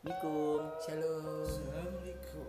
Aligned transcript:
Assalamualaikum. 0.00 0.60
Shalom. 0.80 1.44
Assalamualaikum. 1.44 2.46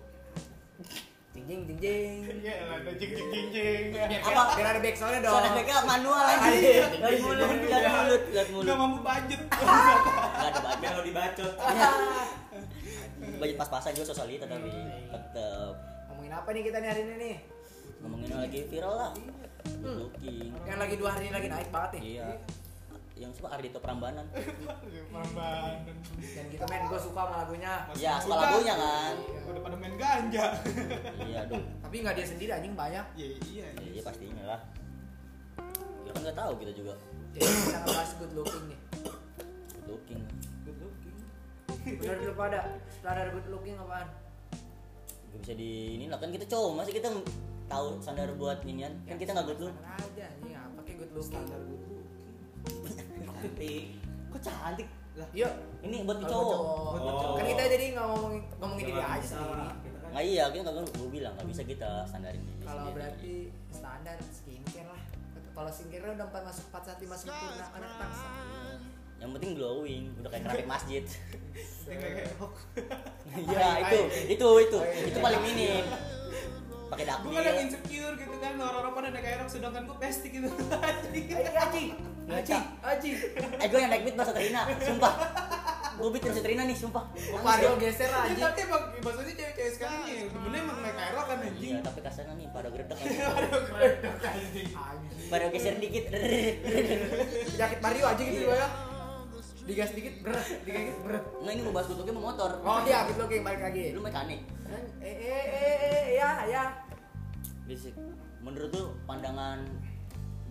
Jing 1.35 1.43
jing 1.43 1.62
jing 1.67 1.79
jing. 1.83 2.20
Iya, 2.47 2.55
ada 2.63 2.92
jing 2.96 3.12
jing 3.12 3.27
jing 3.27 3.47
jing. 3.51 3.83
Apa? 4.24 4.55
Biar 4.55 4.67
ada 4.71 4.79
back 4.79 4.96
soundnya 4.96 5.20
dong. 5.20 5.35
Soalnya 5.35 5.51
mereka 5.51 5.74
manual 5.83 6.24
aja. 6.24 6.48
Iya. 6.48 6.85
Dari 6.95 7.17
mulut, 7.19 7.51
dari 7.67 7.87
mulut, 7.92 8.23
dari 8.32 8.50
mulut. 8.55 8.64
Enggak 8.64 8.77
mampu 8.79 9.00
budget. 9.04 9.41
Gak 9.52 10.48
ada 10.48 10.59
budget. 10.64 10.88
Kalau 10.88 11.04
dibacot. 11.04 11.54
Iya. 11.59 11.89
Budget 13.36 13.57
pas-pasan 13.59 13.91
juga 13.99 14.07
sosialita 14.07 14.45
tapi 14.47 14.71
Iya. 14.71 15.11
tetep 15.11 15.73
Ngomongin 16.07 16.31
apa 16.31 16.49
nih 16.55 16.63
kita 16.63 16.77
nih 16.79 16.88
hari 16.88 17.02
ini 17.04 17.15
nih? 17.20 17.36
ngomongin 18.02 18.31
lagi 18.33 18.59
viral 18.65 18.93
lah. 18.95 19.11
Good 19.75 19.95
looking. 19.99 20.55
Yang 20.63 20.79
lagi 20.79 20.95
dua 20.95 21.09
hari 21.11 21.23
ini 21.27 21.33
lagi 21.36 21.49
naik 21.52 21.68
banget 21.68 21.89
nih. 21.99 22.02
Iya. 22.15 22.27
Yang 23.21 23.38
suka 23.38 23.53
Ardito 23.53 23.77
Prambanan. 23.77 24.25
Mamban. 25.13 25.85
Dan 26.17 26.45
gitu 26.49 26.65
men, 26.65 26.81
gue 26.89 26.99
suka 26.99 27.21
sama 27.21 27.45
lagunya. 27.45 27.73
Ya, 27.93 28.17
suka 28.17 28.33
lagunya 28.33 28.73
kan. 28.73 29.13
Udah 29.46 29.61
pada 29.61 29.77
main 29.77 29.93
ganja. 29.93 30.46
Iya 31.29 31.46
dong. 31.46 31.61
Tapi 31.86 31.96
nggak 32.02 32.18
dia 32.18 32.26
sendiri 32.26 32.49
anjing 32.49 32.73
banyak. 32.73 33.05
Iya, 33.13 33.27
iya. 33.46 33.66
Ya, 33.77 33.88
iya 33.94 34.02
pastinya 34.02 34.44
lah. 34.58 34.60
Ya 36.02 36.10
kan 36.18 36.22
nggak 36.26 36.38
tahu 36.38 36.54
kita 36.66 36.72
juga 36.73 36.94
Jadi 37.32 37.46
kita 37.46 37.80
ngebahas 37.86 38.12
good 38.18 38.34
looking 38.34 38.66
nih. 38.68 38.80
good 39.70 39.85
looking. 39.88 40.22
Good 40.66 40.77
looking. 40.82 41.16
Bener 42.02 42.16
dulu 42.26 42.34
pada 42.34 42.60
standar 42.90 43.30
good 43.32 43.48
looking 43.54 43.77
apaan? 43.77 44.10
Gak 45.32 45.40
bisa 45.46 45.54
di 45.55 45.96
ini 45.96 46.12
lah 46.12 46.20
kan 46.20 46.34
kita 46.34 46.44
cowok 46.49 46.84
masih 46.84 46.94
kita 46.98 47.08
tahu 47.72 47.88
standar 48.04 48.27
buat 48.35 48.60
inian 48.68 48.91
kan 49.08 49.16
kita 49.16 49.32
nggak 49.32 49.48
good 49.48 49.62
look. 49.70 49.76
Standar 49.77 50.10
aja 50.10 50.24
anjing 50.27 50.55
apa 50.58 50.80
kayak 50.84 50.98
good 50.99 51.12
looking. 51.16 51.30
Standar 51.32 51.60
good 51.63 51.80
looking. 51.80 52.01
Cantik. 53.41 53.86
Kok 54.30 54.41
cantik? 54.45 54.88
Lah, 55.18 55.27
yuk. 55.34 55.54
Ini 55.82 55.95
buat 56.05 56.18
cowok. 56.22 56.59
buat 56.94 57.02
Oh. 57.02 57.36
Kan 57.41 57.45
kita 57.49 57.63
jadi 57.66 57.86
nggak 57.98 58.05
ngomongin 58.05 58.41
ngomongin 58.62 58.86
diri 58.86 59.02
aja 59.02 59.26
sendiri. 59.26 59.66
Nggak 60.12 60.23
iya, 60.27 60.44
kita 60.54 60.70
nggak 60.70 60.86
gue 60.94 61.10
bilang 61.10 61.34
nggak 61.40 61.48
bisa 61.48 61.62
kita 61.63 62.04
standarin 62.04 62.43
Kalau 62.62 62.91
berarti 62.93 63.49
standar 63.74 64.17
skincare 64.29 64.89
lah. 64.93 65.01
Kalau 65.57 65.71
skincare 65.73 66.13
udah 66.13 66.27
empat 66.29 66.43
masuk 66.45 66.66
empat 66.69 66.83
saat 66.85 66.99
lima 67.01 67.16
sempurna 67.17 67.66
anak 67.73 67.91
bangsa. 67.97 68.27
Yang 69.21 69.31
penting 69.38 69.51
glowing, 69.53 70.03
udah 70.21 70.29
kayak 70.33 70.44
keramik 70.45 70.67
masjid. 70.69 71.03
Iya 73.31 73.67
itu, 73.88 73.99
itu 74.35 74.47
itu, 74.67 74.79
itu 75.07 75.17
paling 75.23 75.39
minim. 75.39 75.88
Pakai 76.92 77.06
Gue 77.08 77.31
kadang 77.34 77.58
insecure 77.58 78.14
gitu 78.20 78.36
kan 78.36 78.53
orang-orang 78.59 78.92
pada 78.92 79.08
naik 79.09 79.25
aerob 79.25 79.47
sedangkan 79.47 79.88
gue 79.88 79.95
plastik 79.95 80.31
gitu. 80.36 80.47
Aji, 80.52 81.22
aji, 81.56 81.84
aji, 82.28 82.56
aji. 82.84 83.11
Eh 83.58 83.67
gue 83.72 83.80
yang 83.80 83.89
naik 83.89 84.03
beat 84.03 84.16
bahasa 84.16 84.36
Trina, 84.36 84.61
sumpah. 84.75 85.14
Gue 85.95 86.09
beat 86.12 86.23
bahasa 86.23 86.42
Trina 86.42 86.64
nih, 86.64 86.75
sumpah. 86.75 87.03
Mario 87.39 87.80
geser 87.80 88.12
Ya, 88.12 88.28
aja. 88.28 88.44
tapi 88.45 88.59
emang 88.64 88.84
maksudnya 89.00 89.34
cewek-cewek 89.34 89.72
sekarang 89.72 90.00
nih 90.03 90.28
bener 90.28 90.59
emang 90.62 90.78
naik 90.81 90.97
aerob 91.00 91.25
kan 91.25 91.38
anjing. 91.39 91.72
Iya, 91.72 91.78
tapi 91.80 92.00
kasarnya 92.03 92.34
nih 92.36 92.47
pada 92.52 92.67
gredek 92.67 92.97
aja. 93.00 93.19
Anjing. 94.36 94.67
Anjing. 94.69 95.28
Pada 95.31 95.45
geser 95.47 95.75
dikit. 95.80 96.06
Penyakit 96.12 97.80
Mario 97.80 98.03
aja 98.06 98.19
gitu 98.22 98.44
loh 98.44 98.58
ya. 98.58 98.67
Digas 99.72 99.91
dikit 99.95 100.16
berat, 100.19 100.44
digas 100.67 100.81
dikit 100.83 101.00
berat. 101.00 101.23
Nah 101.39 101.52
ini 101.55 101.61
mau 101.64 101.72
bahas 101.72 101.88
good 101.88 102.00
looking 102.03 102.16
mau 102.19 102.27
motor. 102.27 102.59
Oh 102.59 102.83
iya, 102.83 103.08
good 103.08 103.16
looking 103.17 103.39
balik 103.39 103.64
lagi. 103.64 103.95
Lu 103.95 104.03
mekanik. 104.03 104.44
Eh 105.00 105.16
eh 105.16 105.44
eh 105.47 105.75
eh 105.80 106.03
ya 106.19 106.30
ya. 106.44 106.63
Basic. 107.63 107.95
Menurut 108.44 108.67
tuh 108.67 108.91
pandangan 109.08 109.63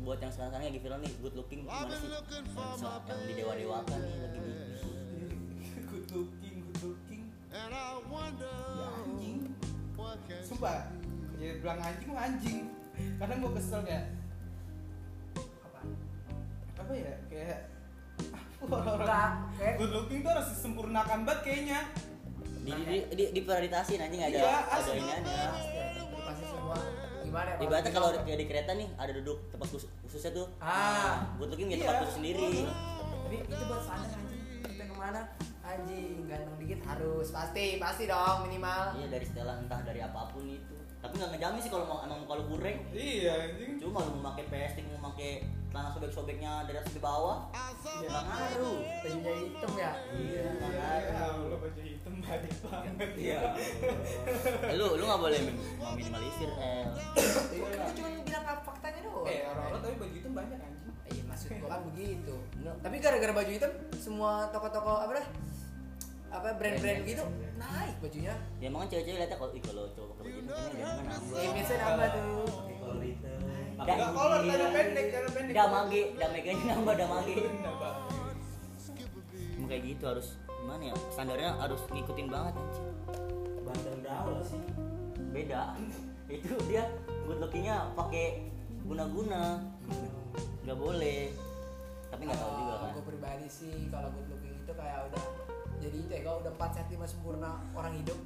buat 0.01 0.17
yang 0.17 0.33
sekarang-sekarang 0.33 0.73
lagi 0.73 0.81
viral 0.81 0.99
nih 1.05 1.13
good 1.21 1.37
looking 1.37 1.61
gimana 1.61 1.93
sih? 1.93 2.09
Yang, 2.09 2.25
se- 2.81 3.05
yang 3.05 3.21
di 3.29 3.33
dewa-dewakan 3.37 3.99
nih 4.01 4.17
lagi 4.17 4.39
di 4.41 4.53
good 5.93 6.07
looking, 6.09 6.57
good 6.65 6.81
looking. 6.81 7.23
Ya 7.53 8.89
anjing. 8.97 9.39
Sumpah, 10.41 10.89
ya 11.37 11.53
bilang 11.61 11.77
anjing 11.77 12.09
mah 12.09 12.25
anjing. 12.25 12.59
Kadang 13.21 13.37
gue 13.39 13.53
kesel 13.61 13.81
kayak 13.85 14.05
Apa? 15.61 15.81
apa 16.81 16.93
ya 16.97 17.13
kayak 17.29 17.61
Enggak, 18.61 19.29
good 19.75 19.91
looking 19.91 20.21
tuh 20.21 20.31
harus 20.31 20.47
disempurnakan 20.51 21.19
banget 21.25 21.41
kayaknya. 21.43 21.81
di 22.61 22.73
di 22.77 22.97
di, 23.11 23.25
di 23.33 23.41
prioritasin 23.41 23.97
anjing 23.99 24.21
ada 24.21 24.37
Iya, 24.37 24.53
ada 24.61 24.77
asli. 24.77 25.01
pasti 25.01 25.33
ya, 25.33 25.49
semua 26.47 26.77
gimana 27.23 27.49
ya? 27.51 27.57
Ibaratnya 27.59 27.91
kalau 27.91 28.09
kayak 28.15 28.37
di 28.37 28.47
kereta 28.47 28.73
nih 28.75 28.89
ada 28.95 29.13
duduk 29.15 29.39
tempat 29.49 29.67
khusus, 29.67 29.89
khususnya 30.05 30.31
tuh. 30.35 30.47
Ah. 30.61 31.25
good 31.35 31.49
looking 31.49 31.69
ya 31.69 31.77
Iya. 31.77 31.85
tempat 31.87 31.97
khusus 32.05 32.17
sendiri. 32.17 32.47
tapi 33.01 33.37
itu 33.41 33.65
buat 33.65 33.81
standar 33.81 34.11
anjing 34.13 34.43
kita 34.67 34.85
ke 34.85 34.95
mana 34.95 35.21
anjing 35.63 36.27
ganteng 36.27 36.57
dikit 36.59 36.81
harus 36.85 37.27
pasti 37.31 37.79
pasti 37.79 38.05
dong 38.05 38.37
minimal 38.45 38.83
Iya 38.93 39.07
dari 39.09 39.25
setelan 39.25 39.57
entah 39.65 39.81
dari 39.81 40.01
apa 40.03 40.21
pun 40.29 40.45
itu. 40.45 40.77
Tapi 41.01 41.13
nggak 41.17 41.31
ngejamin 41.33 41.61
sih 41.65 41.71
kalau 41.71 41.87
mau 41.87 41.99
emang 42.05 42.21
kalau 42.27 42.45
kurang. 42.45 42.77
Iya 42.93 43.33
anjing. 43.49 43.81
Cuma 43.81 44.05
lu 44.05 44.21
mau 44.21 44.31
pakai 44.31 44.45
plastik 44.47 44.85
mau 44.93 45.09
pakai 45.09 45.49
celana 45.71 45.89
sobek-sobeknya 45.89 46.67
dari 46.67 46.77
atas 46.77 46.93
ke 46.93 47.01
bawah. 47.01 47.47
Iya. 47.81 48.09
Nggak 48.09 48.25
ngaruh. 48.25 48.79
bajunya 49.01 49.33
hitam 49.41 49.71
ya 49.73 49.93
Iya, 50.11 50.43
nggak 50.53 50.71
Ya 50.71 50.83
ngaruh. 51.13 51.45
Allah 51.45 51.59
baju 51.61 51.81
hitam 51.81 52.15
banyak 52.19 52.53
banget. 52.61 53.11
Iya. 53.17 53.41
lu 54.73 54.87
lu 54.93 55.05
nggak 55.05 55.21
boleh 55.21 55.39
min- 55.41 55.61
mau 55.77 55.93
minimalisir 55.93 56.51
eh. 56.53 56.85
kita 57.51 57.93
cuma 57.93 58.09
bilang 58.21 58.45
apa 58.45 58.63
faktanya 58.63 59.01
doang 59.03 59.27
Eh 59.27 59.41
orang-orang 59.47 59.81
tapi 59.81 59.95
baju 59.97 60.15
hitam 60.15 60.33
banyak 60.33 60.59
anjing. 60.59 60.93
iya 61.07 61.23
maksud 61.25 61.49
gua 61.53 61.69
kan 61.69 61.81
begitu 61.87 62.35
tapi 62.79 62.97
gara-gara 62.99 63.33
baju 63.33 63.51
hitam 63.51 63.73
semua 63.97 64.33
toko-toko 64.49 64.93
apa 65.01 65.13
dah 65.17 65.27
apa 66.31 66.49
brand-brand 66.55 67.03
gitu 67.03 67.25
naik 67.57 67.95
bajunya 67.99 68.35
Ya 68.57 68.67
emang 68.67 68.81
kan 68.81 68.89
cewek-cewek 68.89 69.19
lihatnya 69.19 69.35
kalau 69.37 69.51
kalau 69.57 69.85
cowok 69.91 70.13
pakai 70.13 70.31
baju 70.31 70.39
ini 70.39 70.49
kan 70.49 70.71
jangan 70.73 71.05
nambah. 71.05 71.39
image-nya 71.43 71.77
nambah 71.81 72.09
tuh 72.09 72.47
Dan- 72.81 73.60
Enggak 73.81 74.11
kolor, 74.13 74.41
celana 74.45 74.69
pendek, 74.77 75.05
celana 75.09 75.31
pendek. 75.33 75.55
Damage, 75.57 76.01
damage-nya 76.21 76.55
nambah 76.77 76.95
damage. 77.01 77.35
Nambah. 77.65 77.93
Emang 79.57 79.69
kayak 79.69 79.83
gitu 79.89 80.05
harus 80.05 80.29
gimana 80.61 80.83
ya? 80.93 80.95
Standarnya 81.13 81.51
harus 81.57 81.81
ngikutin 81.89 82.27
banget 82.29 82.53
anjing. 82.61 82.89
Banten 83.65 83.95
berapa 84.05 84.41
sih? 84.45 84.61
Beda. 85.33 85.63
Itu 86.31 86.55
dia 86.69 86.85
good 87.25 87.41
lookingnya 87.41 87.89
pakai 87.97 88.45
guna-guna. 88.85 89.65
Nggak 90.65 90.79
boleh. 90.79 91.33
Tapi 92.11 92.23
nggak 92.27 92.41
tahu 92.43 92.53
juga 92.59 92.75
kan. 92.75 92.91
gue 92.91 93.05
pribadi 93.07 93.47
sih 93.47 93.87
kalau 93.89 94.11
good 94.11 94.29
looking 94.35 94.51
itu 94.51 94.73
kayak 94.75 94.99
udah 95.09 95.25
jadi 95.79 95.97
itu 95.97 96.11
ya 96.11 96.23
kalau 96.27 96.39
udah 96.43 96.53
4 96.59 96.75
set 96.75 96.87
5 96.91 97.07
sempurna 97.07 97.51
orang 97.73 97.95
hidup 98.03 98.19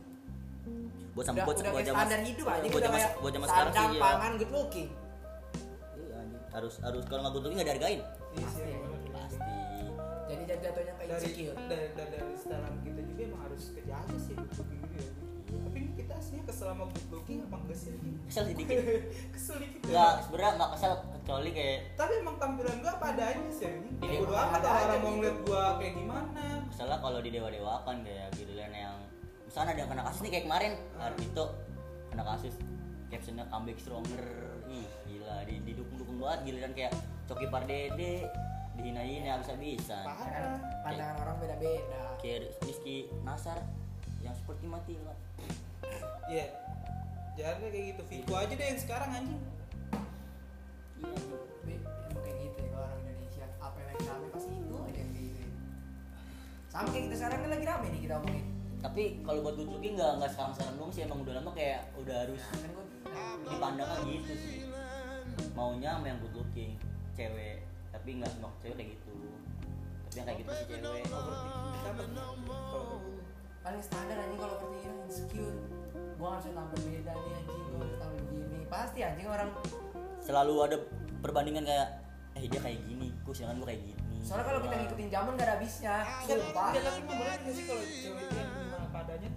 Buat 1.12 1.24
sama 1.28 1.44
buat 1.44 1.56
zaman 1.60 1.84
standar 1.84 2.20
hidup 2.24 2.46
aja 2.48 2.64
buat 2.64 2.82
zaman 2.82 2.96
kayak 2.96 3.12
buat 3.20 3.32
zaman 3.36 3.46
sekarang 3.52 3.72
sih 3.76 3.84
ya. 3.84 4.00
pangan 4.00 4.32
good 4.40 4.52
looking. 4.56 4.88
Harus 6.54 6.74
harus 6.80 7.02
kalau 7.10 7.20
nggak 7.26 7.34
looking 7.34 7.58
nggak 7.58 7.68
dihargain. 7.74 8.00
Iya 8.38 8.48
sih. 8.54 8.74
Pasti. 9.14 9.54
jadi 10.24 10.42
jatuhnya 10.56 10.94
kayak 10.96 11.08
dari 11.20 11.30
dari 11.68 11.86
dari, 11.94 12.08
dari 12.16 12.34
setelan 12.34 12.74
kita 12.80 13.00
juga 13.04 13.20
emang 13.28 13.40
harus 13.46 13.62
kejaga 13.76 14.16
sih 14.18 14.34
good 14.34 14.52
looking 14.56 14.80
gitu 14.86 14.96
ya. 14.98 15.10
Tapi 15.54 15.76
ini 15.78 15.92
kita 15.94 16.12
aslinya 16.18 16.44
kesel 16.48 16.66
sama 16.72 16.84
good 16.90 17.08
looking 17.12 17.38
apa 17.44 17.56
enggak 17.62 17.78
sih? 17.78 17.92
Kesel 18.26 18.44
sedikit. 18.50 18.76
kesel 19.34 19.56
dikit. 19.60 19.80
Nggak 19.86 20.12
sebenarnya 20.26 20.52
nggak 20.58 20.70
kesel 20.74 20.92
kecuali 21.14 21.50
kayak 21.52 21.78
Tapi 21.94 22.12
emang 22.24 22.36
tampilan 22.40 22.76
gua 22.82 22.92
apa 22.96 23.06
adanya 23.14 23.50
sih. 23.52 23.72
Iya, 24.02 24.18
Bodo 24.24 24.34
amat 24.34 24.60
ada 24.62 24.68
aja 24.68 24.84
orang 24.84 24.98
mau 24.98 25.04
gitu. 25.04 25.16
ngeliat 25.20 25.38
gua 25.46 25.62
kayak 25.78 25.94
gimana. 25.94 26.44
misalnya 26.70 26.98
kalau 26.98 27.18
di 27.22 27.30
dewa 27.30 27.48
dewakan 27.54 27.96
kayak 28.02 28.28
giliran 28.34 28.72
yang 28.74 28.96
misalnya 29.46 29.70
ada 29.70 29.80
yang 29.86 29.90
kena 29.94 30.02
kasus 30.02 30.20
nih 30.26 30.30
kayak 30.34 30.44
kemarin 30.50 30.72
Ardito 30.98 31.46
kena 32.10 32.24
kasus 32.26 32.54
captionnya 33.14 33.44
comeback 33.46 33.78
stronger 33.78 34.24
ih 34.74 34.86
gila 35.06 35.36
di 35.46 35.54
didukung 35.62 35.96
dukung 36.02 36.18
banget 36.18 36.40
giliran 36.50 36.72
kayak 36.74 36.92
Coki 37.24 37.46
Pardede 37.48 38.28
dihina-hina 38.74 39.38
habis 39.38 39.48
habisan 39.54 40.02
kan 40.02 40.18
Parah. 40.18 40.58
pandangan 40.82 41.16
orang 41.22 41.36
beda-beda. 41.38 42.18
Kayak 42.18 42.58
Rizky 42.66 43.06
Nasar 43.22 43.62
yang 44.24 44.34
seperti 44.34 44.64
mati 44.66 44.98
lah 45.04 45.14
Iya. 46.26 46.48
Jangan 47.36 47.68
kayak 47.70 47.84
gitu. 47.94 48.02
Viko 48.08 48.34
aja 48.34 48.54
deh 48.54 48.66
yang 48.66 48.80
sekarang 48.80 49.10
anjing. 49.12 49.42
iya 51.04 51.18
tapi 51.60 51.74
emang 51.84 52.22
kayak 52.22 52.36
gitu 52.40 52.56
ya 52.62 52.68
kalau 52.72 52.86
orang 52.86 53.00
Indonesia. 53.04 53.46
Apa 53.60 53.76
yang 53.78 53.88
lagi 53.92 54.04
rame 54.08 54.26
pasti 54.32 54.52
itu 54.54 54.74
aja 54.74 54.98
yang 54.98 55.12
gitu 55.12 55.42
sama 56.74 56.88
kayak 56.90 57.04
kita 57.06 57.16
sekarang 57.22 57.38
kan 57.38 57.50
lagi 57.54 57.66
rame 57.70 57.86
nih 57.94 58.00
kita 58.02 58.14
omongin. 58.18 58.46
Tapi 58.82 59.02
kalau 59.22 59.38
buat 59.46 59.54
looking 59.54 59.94
nggak 59.94 60.12
nggak 60.18 60.30
sekarang 60.34 60.52
sekarang 60.58 60.74
doang 60.80 60.90
sih. 60.90 61.02
Emang 61.06 61.18
udah 61.22 61.34
lama 61.38 61.50
kayak 61.54 61.80
udah 61.94 62.16
harus 62.26 62.42
nah, 62.42 62.58
kan 62.58 63.38
dipandangnya 63.46 63.98
gitu 64.10 64.32
sih 64.34 64.63
maunya 65.54 65.90
sama 65.94 66.06
yang 66.10 66.18
good 66.22 66.34
looking 66.34 66.72
cewek. 67.14 67.62
Tapi 67.94 68.08
nggak 68.18 68.30
semua 68.34 68.50
cewek 68.62 68.76
kayak 68.78 68.90
gitu. 68.98 69.14
Tapi 70.10 70.14
yang 70.18 70.26
kayak 70.26 70.38
gitu 70.42 70.50
sih 70.50 70.66
cewek. 70.70 71.02
tuh? 71.10 73.00
Paling 73.64 73.82
standar 73.82 74.16
anjing 74.20 74.40
kalau 74.40 74.56
pertanyaan 74.60 74.96
insecure. 75.08 75.58
Gua 76.14 76.28
harus 76.38 76.46
tampil 76.46 76.78
beda 76.84 77.12
nih 77.12 77.32
anjing 77.42 77.62
gua 77.74 77.80
harus 77.82 77.96
tampil 77.98 78.22
begini 78.30 78.64
pasti 78.74 78.98
anjing 79.06 79.28
orang 79.30 79.48
selalu 80.24 80.54
ada 80.66 80.76
perbandingan 81.20 81.62
kayak 81.68 81.88
eh 82.34 82.50
dia 82.50 82.58
kayak 82.58 82.80
gini 82.90 83.14
gue 83.22 83.30
sedangkan 83.30 83.62
gue 83.62 83.68
kayak 83.70 83.82
gini? 83.86 84.02
Soalnya 84.24 84.46
kalau 84.48 84.60
kita 84.64 84.74
ngikutin 84.80 85.08
zaman 85.12 85.32
gak 85.36 85.44
ada 85.44 85.52
habisnya. 85.60 85.94
Sumpah. 86.24 86.66
enggak, 86.72 86.82
tapi 86.82 87.00
beneran 87.04 87.38
nggak 87.44 87.54
sih 87.54 87.64
kalau 87.68 87.84
cewek 87.84 88.24
yang 88.32 88.50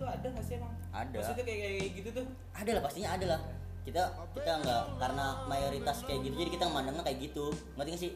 ada 0.08 0.28
nggak 0.32 0.46
sih 0.48 0.54
emang? 0.58 0.74
Ada. 0.96 1.18
maksudnya 1.22 1.44
kayak 1.46 1.60
kayak 1.62 1.92
gitu 1.94 2.10
tuh? 2.10 2.26
Ada 2.56 2.72
lah 2.74 2.82
pastinya 2.82 3.10
ada 3.14 3.26
lah 3.36 3.40
kita 3.88 4.04
kita 4.36 4.52
nggak 4.68 4.84
karena 5.00 5.26
mayoritas 5.48 6.04
kayak 6.04 6.20
gitu 6.28 6.36
jadi 6.44 6.50
kita 6.60 6.66
memandangnya 6.68 7.04
kayak 7.08 7.20
gitu. 7.32 7.56
Ngerti 7.80 7.90
nggak 7.96 8.04
sih? 8.04 8.12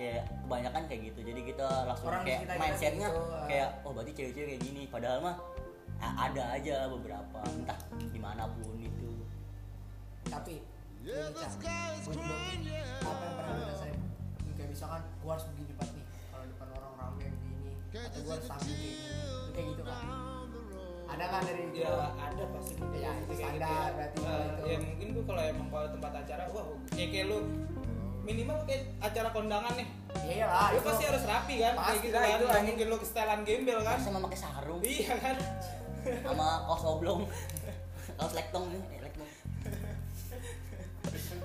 Kayak 0.00 0.24
kebanyakan 0.32 0.82
kayak 0.88 1.02
gitu. 1.12 1.20
Jadi 1.28 1.40
kita 1.44 1.68
langsung 1.84 2.08
Orang 2.08 2.24
kayak 2.24 2.40
kita 2.48 2.54
mindsetnya 2.56 3.08
kayak 3.12 3.20
gitu, 3.20 3.36
ah. 3.36 3.44
kayak 3.44 3.68
oh 3.84 3.90
berarti 3.92 4.12
cewek-cewek 4.16 4.48
kayak 4.48 4.62
gini. 4.64 4.82
Padahal 4.88 5.18
mah 5.20 5.36
ada 6.00 6.42
aja 6.56 6.88
beberapa. 6.88 7.38
Entah 7.52 7.78
di 8.00 8.16
mana 8.16 8.48
pun 8.48 8.80
itu. 8.80 9.12
Tapi 10.24 10.64
ini 11.04 11.12
good 11.36 12.16
looking 12.16 12.64
apa 13.04 13.20
yang 13.20 13.34
pernah 13.36 13.52
lu 13.60 13.64
rasain? 13.68 13.96
Yang 14.48 14.54
kayak 14.56 14.70
misalkan 14.72 15.00
gua 15.20 15.30
harus 15.36 15.44
begini 15.52 15.68
depan 15.76 15.88
nih. 15.92 16.06
Kalau 16.32 16.44
depan 16.48 16.66
orang 16.80 16.92
rame 16.96 17.26
begini 17.28 17.72
atau 17.92 18.20
gua 18.24 18.32
harus 18.40 18.46
tampil 18.48 18.72
kayak 18.72 18.88
gini. 18.88 19.04
Lu 19.28 19.52
kayak 19.52 19.66
gitu 19.68 19.82
kan 19.84 20.19
ada 21.10 21.24
kan 21.26 21.40
dari 21.42 21.62
itu? 21.66 21.76
ya 21.78 21.90
ada 22.12 22.44
pasti. 22.48 22.74
Ya, 22.92 23.10
itu 23.14 23.32
Kayak 23.32 23.40
standar 23.56 23.68
ya. 23.68 23.92
berarti 23.92 24.16
kalau 24.18 24.44
itu. 24.46 24.62
ya 24.64 24.76
mungkin 24.80 25.06
tuh 25.10 25.22
kalau 25.24 25.42
emang 25.44 25.66
kalau 25.68 25.88
tempat 25.90 26.12
acara 26.18 26.42
wah 26.48 26.64
kayak 26.88 27.08
kayak 27.10 27.26
lu 27.26 27.38
minimal 28.20 28.56
kayak 28.62 28.82
acara 28.98 29.28
kondangan 29.30 29.72
nih. 29.74 29.88
Iya 30.22 30.44
lah 30.44 30.68
lu 30.68 30.76
itu 30.76 30.86
pasti 30.86 31.04
harus 31.04 31.22
rapi 31.24 31.54
kan 31.56 31.72
kayak 31.72 31.74
Pasti 31.76 31.98
gitu 32.00 32.14
lah, 32.14 32.22
kan. 32.22 32.30
itu 32.32 32.46
anjing. 32.46 32.66
mungkin 32.68 32.86
lu 32.86 32.96
setelan 33.00 33.40
gembel 33.42 33.78
kan. 33.80 33.98
Sama 33.98 34.18
pakai 34.22 34.38
sarung? 34.38 34.80
Iya 34.80 35.14
kan. 35.16 35.36
Sama 36.22 36.46
kaos 36.64 36.84
oblong. 36.86 37.22
Kaos 38.12 38.32
lektong 38.32 38.64
nih 38.68 38.80
eh, 38.88 39.00
lektong. 39.02 39.28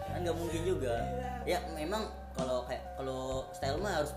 Kan 0.05 0.19
nggak 0.21 0.35
mungkin 0.35 0.61
juga. 0.63 0.93
Ya 1.43 1.59
memang 1.69 2.03
kalau 2.31 2.63
kayak 2.65 2.83
kalau 2.95 3.21
style 3.51 3.77
mah 3.77 3.93
harus 3.95 4.11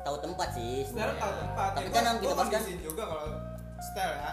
tahu 0.00 0.16
tempat 0.18 0.48
sih. 0.52 0.84
Sekarang 0.84 1.16
sebenarnya. 1.16 1.20
tahu 1.20 1.32
tempat. 1.40 1.70
Tapi 1.72 1.82
Ya, 1.82 1.90
kan 1.90 2.02
yang 2.04 2.18
kita 2.18 2.34
bahas 2.34 2.50
kan. 2.50 2.62
juga 2.78 3.02
kalau 3.04 3.26
style 3.82 4.14
ya 4.14 4.32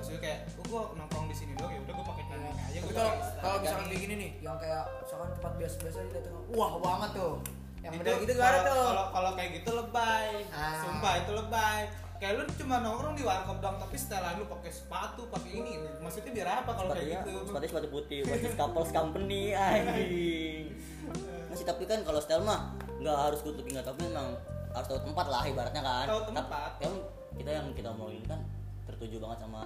maksudnya 0.00 0.20
kayak 0.24 0.38
oh, 0.56 0.64
gua 0.72 0.82
nongkrong 0.96 1.28
di 1.28 1.36
sini 1.36 1.52
doang 1.60 1.72
ya 1.76 1.80
udah 1.84 1.94
gua 2.00 2.06
pakai 2.08 2.24
celana 2.24 2.48
aja 2.56 2.78
Tapi 2.80 2.88
gua 2.88 2.96
kalau 2.96 3.12
kalau 3.36 3.56
misalkan 3.60 3.86
kayak 3.92 4.00
gini 4.00 4.14
nih 4.16 4.30
yang 4.40 4.56
kayak 4.56 4.82
misalkan 5.04 5.28
tempat 5.36 5.52
biasa-biasa 5.60 5.98
di 6.00 6.10
datang 6.16 6.34
wah 6.56 6.72
banget 6.80 7.10
tuh. 7.20 7.34
Yang 7.80 7.92
itu 7.92 8.00
model 8.00 8.16
gitu 8.20 8.32
gak 8.36 8.48
ada 8.48 8.60
tuh. 8.64 8.84
kalau 8.88 9.04
kalau 9.12 9.30
kayak 9.36 9.50
gitu 9.60 9.70
lebay. 9.76 10.28
Ah. 10.48 10.80
sumpah 10.80 11.12
itu 11.20 11.32
lebay. 11.36 11.80
Kayak 12.20 12.32
lu 12.36 12.42
cuma 12.52 12.76
nongkrong 12.84 13.14
di 13.16 13.24
warkop 13.24 13.56
doang 13.64 13.76
tapi 13.80 13.96
setelan 13.96 14.36
lu 14.40 14.44
pakai 14.48 14.72
sepatu 14.72 15.22
pakai 15.28 15.50
ini. 15.52 15.72
Maksudnya 16.00 16.32
biar 16.32 16.48
apa 16.64 16.70
kalau 16.72 16.92
kayak 16.96 17.20
gitu? 17.20 17.32
sepatunya 17.44 17.70
sepatu 17.72 17.88
putih 17.92 18.18
buat 18.24 18.40
couples 18.56 18.90
company 18.92 19.42
anjing. 19.52 20.64
Masih 21.52 21.64
tapi 21.68 21.84
kan 21.84 22.00
kalau 22.04 22.20
style 22.24 22.44
mah 22.44 22.72
nggak 23.00 23.18
harus 23.28 23.40
looking 23.44 23.72
nggak 23.72 23.84
tapi 23.84 24.08
memang 24.08 24.36
harus 24.72 24.86
tahu 24.88 25.00
tempat 25.04 25.26
lah 25.28 25.42
ibaratnya 25.44 25.82
kan. 25.84 26.06
Tahu 26.08 26.20
tempat. 26.32 26.72
kan 26.80 26.92
kita 27.36 27.50
yang 27.52 27.66
kita 27.72 27.88
omongin 27.92 28.20
kan 28.28 28.40
tertuju 28.84 29.16
banget 29.22 29.48
sama 29.48 29.64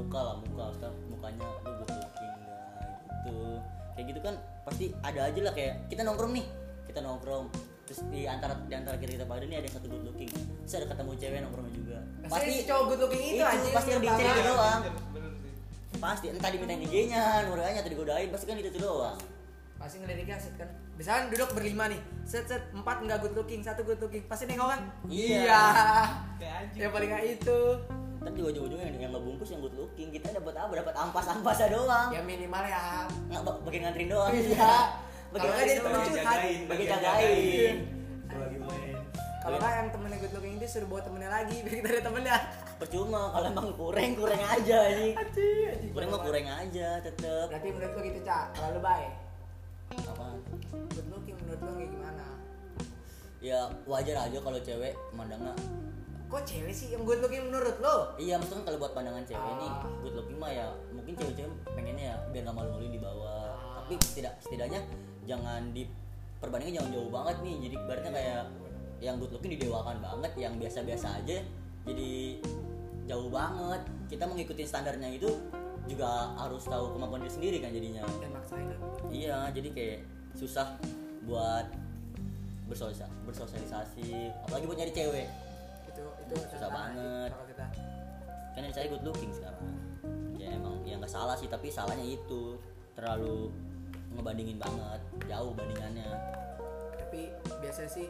muka 0.00 0.20
lah 0.24 0.36
muka 0.40 0.64
style 0.80 0.96
mukanya 1.12 1.48
lu 1.68 1.72
good 1.84 1.92
looking 1.92 2.32
gitu. 3.20 3.36
Kayak 3.92 4.06
gitu 4.16 4.20
kan 4.24 4.34
pasti 4.64 4.84
ada 5.04 5.20
aja 5.28 5.40
lah 5.44 5.52
kayak 5.52 5.74
kita 5.92 6.00
nongkrong 6.08 6.32
nih 6.32 6.46
kita 6.88 7.00
nongkrong. 7.04 7.46
Terus 7.84 8.00
di 8.06 8.22
antara 8.24 8.54
di 8.64 8.74
antara 8.74 8.96
kita 8.96 9.18
kita 9.18 9.26
pada 9.28 9.44
nih 9.44 9.60
ada 9.60 9.66
yang 9.68 9.76
satu 9.76 9.86
good 9.92 10.04
looking. 10.08 10.30
Terus 10.64 10.74
ada 10.80 10.86
ketemu 10.94 11.10
cewek 11.20 11.38
nongkrong 11.44 11.68
juga. 11.74 11.98
Pasti 12.30 12.50
si 12.54 12.62
cowok 12.64 12.84
good 12.88 13.00
looking 13.04 13.22
itu, 13.22 13.34
itu 13.36 13.44
anjing 13.44 13.72
pasti 13.76 13.88
yang 13.92 14.02
dicari 14.02 14.28
itu 14.30 14.42
doang. 14.46 14.80
Bener, 14.80 15.02
bener 15.12 15.32
sih. 15.36 15.52
pasti 16.00 16.26
entah 16.32 16.48
dimintain 16.48 16.80
IG-nya, 16.80 17.44
nuranya 17.44 17.84
atau 17.84 17.90
digodain 17.92 18.28
pasti 18.32 18.44
kan 18.48 18.56
itu 18.56 18.80
doang. 18.80 19.18
pasti 19.80 19.96
ngeliriknya 19.96 20.36
set 20.36 20.54
kan. 20.60 20.68
Misalkan 21.00 21.32
duduk 21.32 21.56
berlima 21.56 21.88
nih 21.88 22.00
set 22.28 22.44
set 22.44 22.68
empat 22.76 23.00
nggak 23.00 23.24
good 23.24 23.32
looking 23.32 23.64
satu 23.64 23.80
good 23.80 23.96
looking 23.96 24.20
pasti 24.28 24.44
nengok 24.44 24.76
kan? 24.76 24.80
Iya. 25.08 25.64
kayak 26.36 26.54
anjing. 26.68 26.80
Yang 26.84 26.92
paling 26.92 27.08
nggak 27.08 27.24
itu 27.40 27.60
Ntar 28.20 28.30
di 28.30 28.42
ujung-ujungnya 28.42 28.86
yang, 28.86 28.96
yang 29.00 29.12
ngebungkus 29.12 29.48
yang 29.48 29.60
good 29.60 29.72
looking 29.74 30.08
kita 30.10 30.28
dapat 30.30 30.54
apa? 30.54 30.72
Dapat 30.76 30.94
ampas-ampasnya 30.94 31.68
doang. 31.72 32.08
ya 32.10 32.20
minimal 32.20 32.62
ya 32.62 33.08
Nggak 33.26 33.42
ba- 33.42 33.60
bagian 33.64 33.82
nganterin 33.82 34.08
doang. 34.08 34.30
Iya. 34.30 34.72
Nggak 35.26 35.40
jadi 35.40 35.48
nganterin 35.48 35.76
temen 35.76 35.90
doang. 35.90 36.06
curhat. 36.06 36.40
Bagi 36.66 36.84
jagain. 36.84 37.76
lagi 38.30 38.58
main 38.58 38.96
kalau 39.40 39.56
nggak 39.56 39.72
yang 39.72 39.88
temennya 39.88 40.18
good 40.20 40.34
looking 40.34 40.54
itu 40.54 40.66
suruh 40.68 40.84
bawa 40.86 41.00
temennya 41.00 41.30
lagi 41.32 41.56
biar 41.64 41.74
kita 41.74 41.88
ada 41.90 42.02
temennya 42.04 42.36
Percuma 42.76 43.22
kalau 43.30 43.46
emang 43.48 43.68
kurang 43.72 44.12
kurang 44.14 44.42
aja 44.46 44.78
nih. 44.92 45.12
Kurang 45.90 46.08
mah 46.10 46.20
kurang 46.20 46.46
aja 46.46 46.88
tetep. 47.00 47.44
berarti 47.48 47.68
menurut 47.70 47.90
lo 47.90 48.00
gitu 48.02 48.20
cak 48.20 48.44
kalau 48.52 48.68
lu 48.70 48.80
baik 48.80 49.12
Apa? 49.98 50.24
good 50.92 51.08
looking 51.08 51.36
menurut 51.36 51.56
lo 51.58 51.70
kayak 51.72 51.90
gimana 51.90 52.26
Ya 53.40 53.60
wajar 53.84 54.16
aja 54.22 54.38
kalau 54.38 54.60
cewek 54.60 54.92
mandangnya 55.10 55.56
kok 56.30 56.46
cewek 56.46 56.70
sih 56.70 56.94
yang 56.94 57.02
good 57.02 57.18
looking 57.18 57.50
menurut 57.50 57.74
lo 57.82 58.14
Iya, 58.14 58.38
maksudnya 58.38 58.62
kalau 58.62 58.78
buat 58.78 58.94
pandangan 58.94 59.26
cewek 59.26 59.52
nih, 59.58 59.66
Ah. 59.66 59.82
good 59.98 60.14
looking 60.14 60.38
mah 60.38 60.46
ya 60.48 60.70
mungkin 60.94 61.18
cewek-cewek 61.18 61.50
pengennya 61.66 62.04
ya 62.14 62.16
biar 62.30 62.42
gak 62.46 62.54
malu-maluin 62.54 62.92
di 62.94 63.02
bawah. 63.02 63.50
Ah. 63.50 63.82
Tapi 63.82 63.98
setidak 64.06 64.38
setidaknya 64.38 64.80
jangan 65.26 65.74
di 65.74 65.90
perbandingan 66.38 66.74
jangan 66.78 66.90
jauh 66.94 67.10
banget 67.10 67.36
nih. 67.42 67.56
Jadi 67.66 67.74
ibaratnya 67.76 68.12
kayak 68.14 68.42
yang 69.00 69.14
good 69.18 69.32
looking 69.34 69.52
didewakan 69.58 69.96
banget, 69.98 70.32
yang 70.38 70.54
biasa-biasa 70.54 71.08
aja 71.18 71.38
jadi 71.82 72.10
jauh 73.10 73.26
banget. 73.26 73.82
Kita 74.06 74.24
mengikuti 74.30 74.62
standarnya 74.62 75.10
itu 75.10 75.30
juga 75.90 76.30
harus 76.38 76.62
tahu 76.62 76.94
kemampuan 76.94 77.26
diri 77.26 77.32
sendiri 77.34 77.56
kan 77.58 77.74
jadinya. 77.74 78.06
dan 78.22 78.30
maksain. 78.30 78.70
Iya, 79.10 79.50
jadi 79.50 79.68
kayak 79.74 79.98
susah 80.38 80.78
buat 81.26 81.66
bersosialisasi 82.70 84.30
apalagi 84.46 84.64
buat 84.70 84.78
nyari 84.78 84.94
cewek. 84.94 85.49
Itu 86.30 86.38
Susah 86.48 86.70
banget. 86.70 87.30
kalau 87.30 87.46
kita. 87.46 87.66
Kan 88.50 88.60
yang 88.62 88.74
saya 88.74 88.86
good 88.86 89.02
looking 89.02 89.32
sekarang. 89.34 89.64
Ya 90.34 90.54
emang 90.54 90.80
ya 90.82 90.94
nggak 90.96 91.10
salah 91.10 91.34
sih 91.34 91.46
tapi 91.46 91.68
salahnya 91.68 92.06
itu. 92.06 92.54
Terlalu 92.94 93.50
ngebandingin 94.12 94.58
banget 94.58 95.00
jauh 95.26 95.50
bandingannya. 95.52 96.08
Tapi 96.96 97.20
biasa 97.58 97.86
sih 97.86 98.06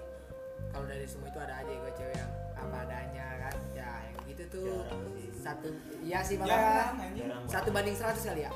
kalau 0.69 0.85
dari 0.85 1.09
semua 1.09 1.29
itu 1.29 1.41
ada 1.41 1.55
aja 1.57 1.73
gue 1.73 1.93
cewek 1.97 2.17
yang 2.17 2.31
apa 2.55 2.77
adanya 2.85 3.27
kan? 3.41 3.57
Ya 3.73 3.91
yang 4.05 4.19
gitu 4.29 4.43
tuh 4.49 4.65
Jarang 4.85 5.05
sih. 5.17 5.29
satu 5.41 5.69
iya 6.05 6.21
sih 6.21 6.37
jarang 6.37 6.95
makanya 7.01 7.25
satu 7.49 7.69
banding 7.73 7.97
seratus 7.97 8.23
kali 8.23 8.45
ya? 8.45 8.51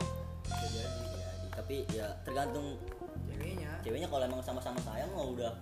Jadi 0.45 0.85
Jadi, 0.85 1.49
tapi 1.51 1.77
ya 1.91 2.07
tergantung 2.23 2.77
ceweknya. 3.25 3.71
ceweknya 3.81 4.09
kalau 4.09 4.25
emang 4.25 4.41
sama-sama 4.45 4.79
sayang 4.83 5.09
mau 5.11 5.33
udah. 5.33 5.53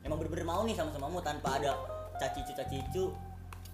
Emang 0.00 0.16
bener-bener 0.16 0.46
mau 0.46 0.62
nih 0.64 0.72
sama-sama 0.72 1.06
mau 1.10 1.20
tanpa 1.20 1.60
ada 1.60 1.74
cacicu 2.16 2.52
cacicu 2.54 3.04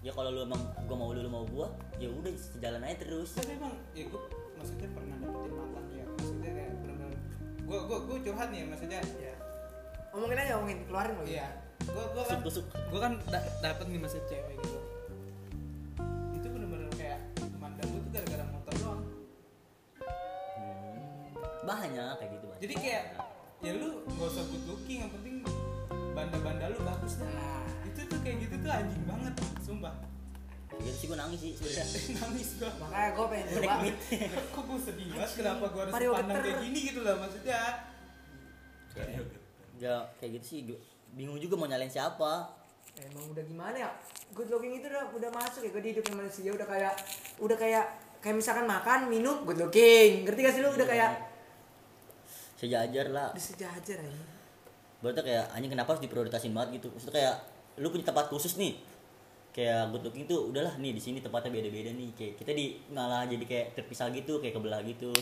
ya 0.07 0.15
kalau 0.15 0.31
lu 0.31 0.47
emang 0.47 0.63
gua 0.87 0.95
mau 0.95 1.11
lu 1.11 1.19
lu 1.19 1.27
mau 1.27 1.43
gua 1.51 1.67
ya 1.99 2.07
udah 2.07 2.31
sejalan 2.39 2.79
aja 2.79 3.03
terus. 3.03 3.35
Tapi 3.35 3.59
emang 3.59 3.75
ya 3.91 4.07
gue 4.07 4.21
maksudnya 4.55 4.87
pernah 4.95 5.19
dapetin 5.19 5.51
mantan 5.51 5.83
ya? 5.91 6.05
Maksudnya 6.07 6.51
kayak 6.55 6.71
bener-bener 6.79 7.19
gue 7.67 7.79
gue 7.83 7.97
gue 8.07 8.17
curhat 8.23 8.47
nih 8.55 8.63
maksudnya 8.63 8.99
ya. 9.19 9.35
Omongin 10.15 10.39
aja 10.39 10.53
omongin 10.63 10.79
keluarin 10.87 11.13
lo 11.19 11.25
iya. 11.27 11.47
Gue 11.83 12.03
gue 12.07 12.23
kan 12.23 12.39
gue 12.71 12.99
kan 13.03 13.13
da- 13.27 13.51
dapet 13.59 13.85
nih 13.91 13.99
maksud 13.99 14.23
cewek 14.31 14.55
gitu. 14.63 14.79
Itu 16.39 16.47
bener-bener 16.55 16.87
kayak 16.95 17.19
mandang 17.59 17.91
gue 17.91 17.99
tuh 18.07 18.11
gara-gara 18.15 18.43
motor 18.47 18.73
doang. 18.79 19.03
Hmm. 20.55 21.67
banyak 21.67 22.13
kayak 22.15 22.31
gitu 22.31 22.45
banyak. 22.47 22.61
Jadi 22.63 22.73
kayak 22.79 23.03
ya 23.59 23.71
lu 23.75 24.07
gak 24.07 24.29
usah 24.31 24.45
good 24.47 24.63
looking 24.71 25.03
yang 25.03 25.11
penting 25.11 25.43
banda-banda 26.17 26.65
lu 26.73 26.79
bagus 26.81 27.13
dah. 27.21 27.29
Nah 27.29 27.85
itu 27.85 28.01
tuh 28.09 28.19
kayak 28.25 28.37
gitu 28.41 28.55
tuh 28.65 28.71
anjing 28.73 29.05
banget 29.05 29.33
sumpah. 29.61 29.93
Gitu 30.81 30.97
sih 30.97 31.05
gua 31.09 31.17
nangis 31.21 31.39
sih 31.45 31.53
nangis 32.21 32.49
gue 32.57 32.69
makanya 32.81 33.09
gue 33.13 33.25
pengen 33.29 33.45
coba. 33.53 33.73
kok 34.57 34.63
gue 34.65 34.79
sedih 34.81 35.07
banget 35.13 35.31
kenapa 35.37 35.65
gue 35.69 35.81
harus 35.85 35.93
Mario 35.93 36.11
pandang 36.17 36.37
kayak 36.41 36.57
gini 36.65 36.79
gitu 36.89 36.99
loh 37.05 37.15
maksudnya. 37.21 37.61
Ya 39.77 39.95
kayak 40.17 40.41
gitu 40.41 40.45
sih 40.45 40.59
gua 40.65 40.79
bingung 41.13 41.37
juga 41.37 41.53
mau 41.53 41.69
nyalain 41.69 41.93
siapa. 41.93 42.49
Emang 42.97 43.29
udah 43.29 43.45
gimana 43.45 43.77
ya? 43.77 43.89
Good 44.33 44.49
looking 44.49 44.81
itu 44.81 44.89
udah 44.89 45.13
udah 45.13 45.29
masuk 45.29 45.69
ya 45.69 45.69
ke 45.69 45.79
di 45.85 45.89
hidupnya 45.93 46.13
manusia 46.17 46.49
udah 46.49 46.65
kayak 46.65 46.93
udah 47.37 47.57
kayak 47.57 47.85
kayak 48.25 48.35
misalkan 48.41 48.65
makan 48.65 49.05
minum 49.05 49.45
good 49.45 49.61
looking. 49.61 50.25
Ngerti 50.25 50.39
gak 50.41 50.53
sih 50.57 50.61
lu? 50.65 50.73
Udah 50.73 50.87
kayak 50.89 51.11
sejajar 52.57 53.05
lah. 53.13 53.29
Udah 53.37 53.45
sejajar 53.53 54.01
aja 54.01 54.36
berarti 54.97 55.21
kayak 55.21 55.45
anjing 55.53 55.71
kenapa 55.71 55.93
harus 55.93 56.03
diprioritasin 56.03 56.53
banget 56.53 56.81
gitu? 56.81 56.87
Maksudnya 56.89 57.15
kayak 57.21 57.35
lu 57.77 57.87
punya 57.93 58.05
tempat 58.09 58.25
khusus 58.33 58.57
nih. 58.57 58.73
Kayak 59.53 59.89
good 59.93 60.05
looking 60.05 60.25
tuh 60.29 60.53
udahlah 60.53 60.77
nih 60.77 60.93
di 60.93 61.01
sini 61.01 61.21
tempatnya 61.21 61.53
beda-beda 61.53 61.93
nih. 61.93 62.09
Kayak 62.17 62.33
kita 62.41 62.51
di 62.53 62.65
malah 62.93 63.25
jadi 63.29 63.45
kayak 63.45 63.67
terpisah 63.77 64.09
gitu 64.13 64.41
kayak 64.41 64.57
kebelah 64.57 64.81
gitu. 64.85 65.13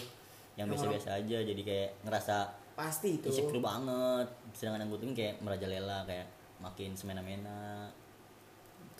Yang 0.55 0.67
biasa-biasa 0.75 1.10
aja 1.20 1.38
jadi 1.44 1.62
kayak 1.63 1.89
ngerasa 2.08 2.36
pasti 2.75 3.20
itu. 3.20 3.27
insecure 3.27 3.60
banget. 3.60 4.27
Sedangkan 4.55 4.88
yang 4.88 4.91
good 4.91 5.03
looking 5.03 5.15
kayak 5.15 5.36
merajalela 5.44 6.08
kayak 6.08 6.27
makin 6.63 6.96
semena-mena. 6.96 7.91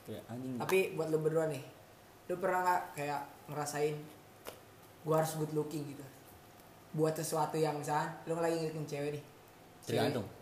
Kayak 0.04 0.24
anjing 0.28 0.60
tapi 0.60 0.80
buat 1.00 1.08
lu 1.10 1.20
berdua 1.24 1.48
nih 1.48 1.64
lu 2.26 2.42
pernah 2.42 2.66
nggak 2.66 2.82
kayak 2.98 3.22
ngerasain 3.46 3.96
gua 5.06 5.22
harus 5.24 5.40
good 5.40 5.54
looking 5.56 5.88
gitu? 5.88 6.04
Buat 6.96 7.16
sesuatu 7.16 7.56
yang 7.56 7.80
misalnya 7.80 8.12
lu 8.28 8.36
lagi 8.36 8.60
ngeliatin 8.60 8.84
cewek 8.84 9.12
nih. 9.16 9.24
Tergantung 9.86 10.35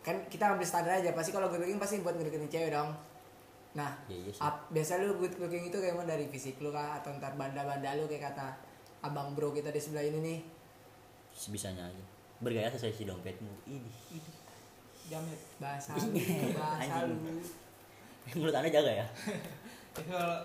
kan 0.00 0.16
kita 0.26 0.48
ambil 0.48 0.62
standar 0.62 0.96
aja 0.96 1.12
pasti 1.12 1.30
kalau 1.30 1.46
good 1.46 1.60
looking 1.60 1.76
pasti 1.76 2.00
buat 2.00 2.12
ngeliatin 2.12 2.46
cewek 2.46 2.70
dong 2.70 2.90
nah 3.70 3.92
Iya, 4.04 4.16
iya 4.18 4.30
sih. 4.30 4.40
ap- 4.40 4.66
biasa 4.68 4.98
lu 4.98 5.14
good 5.16 5.36
looking 5.36 5.64
itu 5.64 5.76
kayak 5.76 5.94
mana 5.94 6.10
dari 6.10 6.26
fisik 6.26 6.58
lu 6.58 6.68
kah 6.68 6.96
atau 6.96 7.14
ntar 7.14 7.34
banda-banda 7.34 7.94
lu 7.94 8.04
kayak 8.04 8.28
kata 8.28 8.50
abang 9.00 9.32
bro 9.32 9.50
kita 9.50 9.68
di 9.68 9.78
sebelah 9.78 10.02
ini 10.02 10.18
nih 10.20 10.38
Sebisanya 11.30 11.86
aja. 11.86 12.04
Bergaya 12.38 12.66
sesuai 12.68 12.90
si 12.90 13.04
dompetmu. 13.04 13.54
Ini. 13.64 13.86
Jamet. 15.06 15.38
bahasa 15.56 15.94
lu 15.94 16.10
bahasa 16.52 17.06
Anjing. 17.06 17.14
lu 17.14 17.38
Mulut 18.36 18.50
anda 18.52 18.66
jaga 18.68 18.90
ya. 18.92 19.06
Kalau 19.94 20.42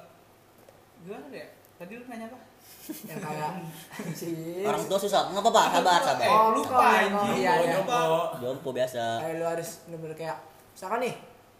gimana 1.01 1.25
ya? 1.31 1.47
Tadi 1.75 1.91
lu 1.95 2.05
nanya 2.05 2.25
apa? 2.27 2.37
Yang 3.03 3.17
kayak 3.17 3.51
Orang 4.63 4.83
tua 4.85 4.99
susah. 4.99 5.21
Nggak 5.27 5.41
apa-apa, 5.41 5.63
sabar, 5.71 5.99
sabar. 5.99 6.27
Oh, 6.27 6.47
lu 6.51 6.61
lupa, 6.61 6.85
emang. 6.99 7.25
anjing. 7.25 7.41
Iya, 7.41 7.51
iya. 7.59 7.75
Lupa. 7.79 7.97
Jompo 8.37 8.69
biasa. 8.69 9.03
kayak 9.19 9.35
lu 9.35 9.45
harus 9.47 9.69
bener-bener 9.85 10.15
kayak 10.15 10.37
misalkan 10.69 10.99
nih 11.01 11.15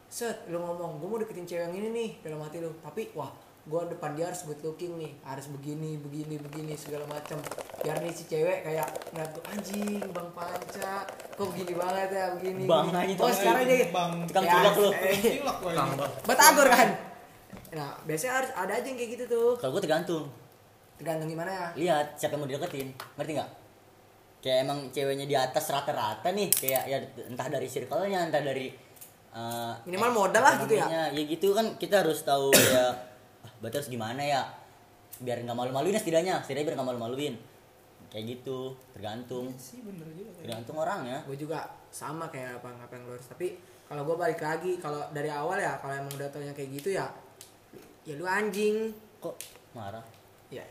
set 0.07 0.37
lu 0.45 0.57
ngomong 0.57 0.91
gue 0.95 1.07
mau 1.07 1.17
deketin 1.17 1.45
cewek 1.45 1.63
yang 1.63 1.73
ini 1.73 1.89
nih 1.89 2.09
dalam 2.21 2.39
hati 2.39 2.59
lu 2.59 2.69
tapi 2.77 3.09
wah 3.11 3.31
gue 3.63 3.81
depan 3.89 4.13
dia 4.13 4.27
harus 4.27 4.43
good 4.43 4.61
looking 4.61 4.93
nih 4.95 5.17
harus 5.23 5.49
begini 5.49 5.97
begini 5.97 6.37
begini 6.37 6.75
segala 6.75 7.09
macam 7.09 7.41
biar 7.81 7.97
nih 7.97 8.11
si 8.11 8.23
cewek 8.25 8.61
kayak 8.61 8.85
ngeliat 9.09 9.31
gue 9.31 9.43
anjing 9.49 9.97
bang 10.05 10.29
panca 10.31 10.93
kok 11.07 11.47
begini 11.49 11.73
banget 11.73 12.09
ya 12.11 12.25
begini 12.33 12.61
Bang 12.63 12.85
begini." 12.87 13.13
oh 13.15 13.25
tuh. 13.25 13.33
sekarang 13.33 13.63
dia 13.65 13.87
Bang. 13.89 14.11
Tukang 14.25 14.43
Ya, 14.43 14.53
culak 14.53 14.75
lu. 14.77 14.89
eh, 14.93 15.15
Cilok 15.17 15.57
ini. 15.65 16.05
batagor 16.23 16.67
kan 16.69 16.87
nah 17.73 17.91
biasanya 18.03 18.33
harus 18.37 18.51
ada 18.53 18.73
aja 18.73 18.85
yang 18.85 18.95
kayak 18.95 19.11
gitu 19.11 19.23
tuh 19.25 19.49
Kalau 19.57 19.71
gue 19.73 19.81
tergantung. 19.81 20.25
Tergantung 20.95 21.27
gimana 21.27 21.51
ya 21.51 21.67
Lihat 21.75 22.07
siapa 22.15 22.35
yang 22.35 22.41
mau 22.43 22.49
dideketin. 22.49 22.89
Ngerti 23.19 23.31
nggak? 23.35 23.51
Kayak 24.39 24.57
emang 24.63 24.79
ceweknya 24.93 25.25
di 25.25 25.35
atas 25.35 25.65
rata-rata 25.71 26.29
nih. 26.31 26.49
Kayak 26.53 26.83
ya 26.87 26.97
entah 27.27 27.47
dari 27.49 27.67
circle-nya, 27.67 28.19
entah 28.29 28.41
dari 28.43 28.71
eh, 29.35 29.73
Minimal 29.89 30.11
modal 30.13 30.43
lah 30.43 30.55
gitu 30.63 30.73
ya? 30.77 31.11
Ya 31.11 31.23
gitu 31.23 31.51
kan 31.51 31.75
kita 31.75 32.05
harus 32.05 32.23
tahu 32.23 32.53
ya. 32.53 32.93
ah, 33.45 33.51
berarti 33.59 33.75
harus 33.81 33.91
gimana 33.91 34.21
ya? 34.21 34.41
Biar 35.19 35.41
nggak 35.43 35.57
malu-maluin 35.57 35.95
ya 35.95 36.01
setidaknya. 36.01 36.35
Setidaknya 36.45 36.65
biar 36.71 36.75
nggak 36.79 36.89
malu-maluin. 36.93 37.35
Kayak 38.13 38.25
gitu. 38.39 38.77
Tergantung. 38.95 39.51
Iya 39.51 39.59
sih 39.59 39.79
bener 39.83 40.07
juga. 40.13 40.29
kayak. 40.31 40.43
Tergantung 40.47 40.75
orangnya. 40.79 41.17
gue 41.27 41.37
juga 41.37 41.59
sama 41.95 42.27
kayak 42.27 42.59
apa 42.59 42.67
ngapain 42.75 43.07
lu 43.07 43.15
harus 43.15 43.23
tapi 43.31 43.55
kalau 43.87 44.03
gue 44.03 44.15
balik 44.19 44.43
lagi 44.43 44.75
kalau 44.83 44.99
dari 45.15 45.31
awal 45.31 45.55
ya 45.55 45.79
kalau 45.79 45.95
emang 45.95 46.11
udah 46.11 46.27
taunya 46.27 46.51
kayak 46.51 46.69
gitu 46.75 46.91
ya 46.91 47.07
ya 48.03 48.13
lu 48.19 48.27
anjing 48.27 48.91
Kok 49.23 49.35
marah? 49.71 50.03
ya 50.51 50.61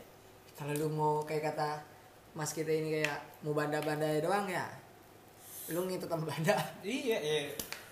kalau 0.55 0.73
lu 0.73 0.87
mau 0.87 1.13
kayak 1.21 1.51
kata 1.51 1.69
mas 2.31 2.51
kita 2.51 2.67
ini 2.67 2.99
kayak 2.99 3.19
mau 3.43 3.51
banda-banda 3.51 4.07
doang 4.19 4.47
ya 4.47 4.65
lu 5.67 5.83
ngikut 5.83 6.07
sama 6.07 6.25
banda 6.25 6.55
Iya, 6.81 7.17
iya. 7.17 7.39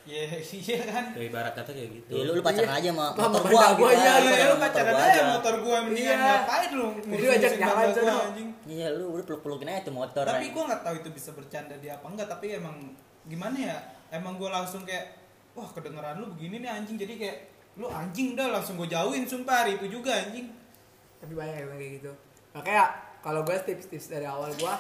Iya, 0.04 0.36
iya 0.52 0.80
kan. 0.84 1.16
Ya 1.16 1.32
ibarat 1.32 1.56
kata 1.56 1.72
kayak 1.72 1.96
gitu. 1.96 2.12
Ya, 2.12 2.28
lu, 2.28 2.36
lu 2.36 2.44
pacaran 2.44 2.68
Iya. 2.68 2.76
aja 2.76 2.90
sama 2.92 3.06
motor 3.16 3.44
gua 3.48 3.66
gua, 3.72 3.88
gitu. 3.88 4.04
iya. 4.04 4.14
Iya, 4.20 4.46
lu 4.52 4.58
pacaran 4.60 4.96
aja 5.00 5.22
motor 5.32 5.56
gua 5.64 5.78
mendingan 5.80 6.12
Iya. 6.12 6.28
ngapain 6.28 6.70
lu 6.76 6.88
Lu 7.00 7.26
ajak 7.32 7.52
banda 7.56 8.02
gua, 8.04 8.16
anjing. 8.28 8.50
Iya, 8.68 8.88
lu 9.00 9.06
udah 9.16 9.24
peluk-pelukin 9.24 9.68
aja 9.72 9.82
tuh 9.88 9.96
motor. 9.96 10.24
Tapi 10.28 10.52
gua 10.52 10.64
nggak 10.68 10.82
tahu 10.84 10.96
itu 11.00 11.10
bisa 11.16 11.30
bercanda 11.32 11.76
dia 11.80 11.96
apa 11.96 12.04
enggak, 12.04 12.28
tapi 12.28 12.52
emang 12.52 12.76
gimana 13.24 13.56
ya? 13.56 13.78
Emang 14.12 14.36
gua 14.36 14.52
langsung 14.52 14.84
kayak 14.84 15.08
wah 15.56 15.72
kedengeran 15.72 16.20
lu 16.20 16.28
begini 16.36 16.60
nih 16.60 16.72
anjing 16.76 17.00
jadi 17.00 17.14
kayak 17.16 17.38
lu 17.80 17.88
anjing 17.88 18.36
dah 18.36 18.52
langsung 18.52 18.76
gua 18.76 18.92
jauhin 18.92 19.24
sumpah 19.24 19.64
hari 19.64 19.80
itu 19.80 19.88
juga 19.88 20.12
anjing. 20.12 20.52
tapi 21.16 21.32
banyak 21.32 21.56
yang 21.56 21.72
kayak 21.72 21.92
gitu 22.04 22.12
makanya 22.54 22.84
kalau 23.20 23.42
gue 23.42 23.56
tips-tips 23.58 24.08
dari 24.10 24.26
awal 24.26 24.50
gue 24.52 24.74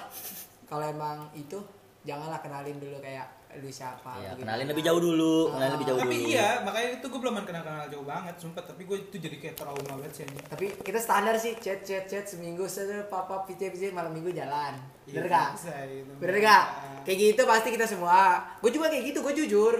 kalau 0.66 0.86
emang 0.86 1.30
itu 1.34 1.58
janganlah 2.02 2.40
kenalin 2.40 2.78
dulu 2.78 3.00
kayak 3.00 3.26
lu 3.54 3.70
siapa 3.70 4.18
Iya, 4.18 4.34
lu 4.34 4.42
kenalin 4.42 4.66
lebih 4.66 4.82
jauh 4.82 4.98
dulu, 4.98 5.36
kenalin 5.48 5.62
Ah. 5.64 5.74
lebih 5.74 5.86
jauh 5.86 6.00
tapi 6.00 6.16
dulu. 6.16 6.26
iya, 6.28 6.48
makanya 6.60 6.90
itu 6.92 7.06
gua 7.06 7.20
belum 7.22 7.36
kenal 7.40 7.62
kenal 7.62 7.86
jauh 7.88 8.02
banget 8.04 8.36
sumpah, 8.36 8.64
tapi 8.64 8.82
gua 8.84 8.98
itu 8.98 9.16
jadi 9.16 9.38
kayak 9.38 9.56
trauma 9.56 9.94
banget 9.94 10.12
sih 10.12 10.26
tapi 10.44 10.66
kita 10.76 10.98
standar 10.98 11.36
sih 11.36 11.54
chat 11.56 11.80
chat 11.80 12.04
chat 12.04 12.26
seminggu 12.26 12.66
set 12.66 12.90
papa 13.08 13.46
pice 13.46 13.70
pice 13.70 13.90
malam 13.90 14.10
minggu 14.10 14.34
jalan. 14.34 14.74
Bener 15.06 15.22
Iya, 15.22 15.30
gak 15.30 15.48
bisa, 15.54 15.74
itu. 15.86 16.12
bener 16.18 16.38
gak 16.40 16.64
kayak 17.04 17.18
gitu 17.20 17.42
pasti 17.46 17.70
kita 17.70 17.86
semua. 17.86 18.42
Gue 18.58 18.72
juga 18.72 18.90
kayak 18.90 19.04
gitu 19.06 19.20
gue 19.22 19.34
jujur 19.38 19.74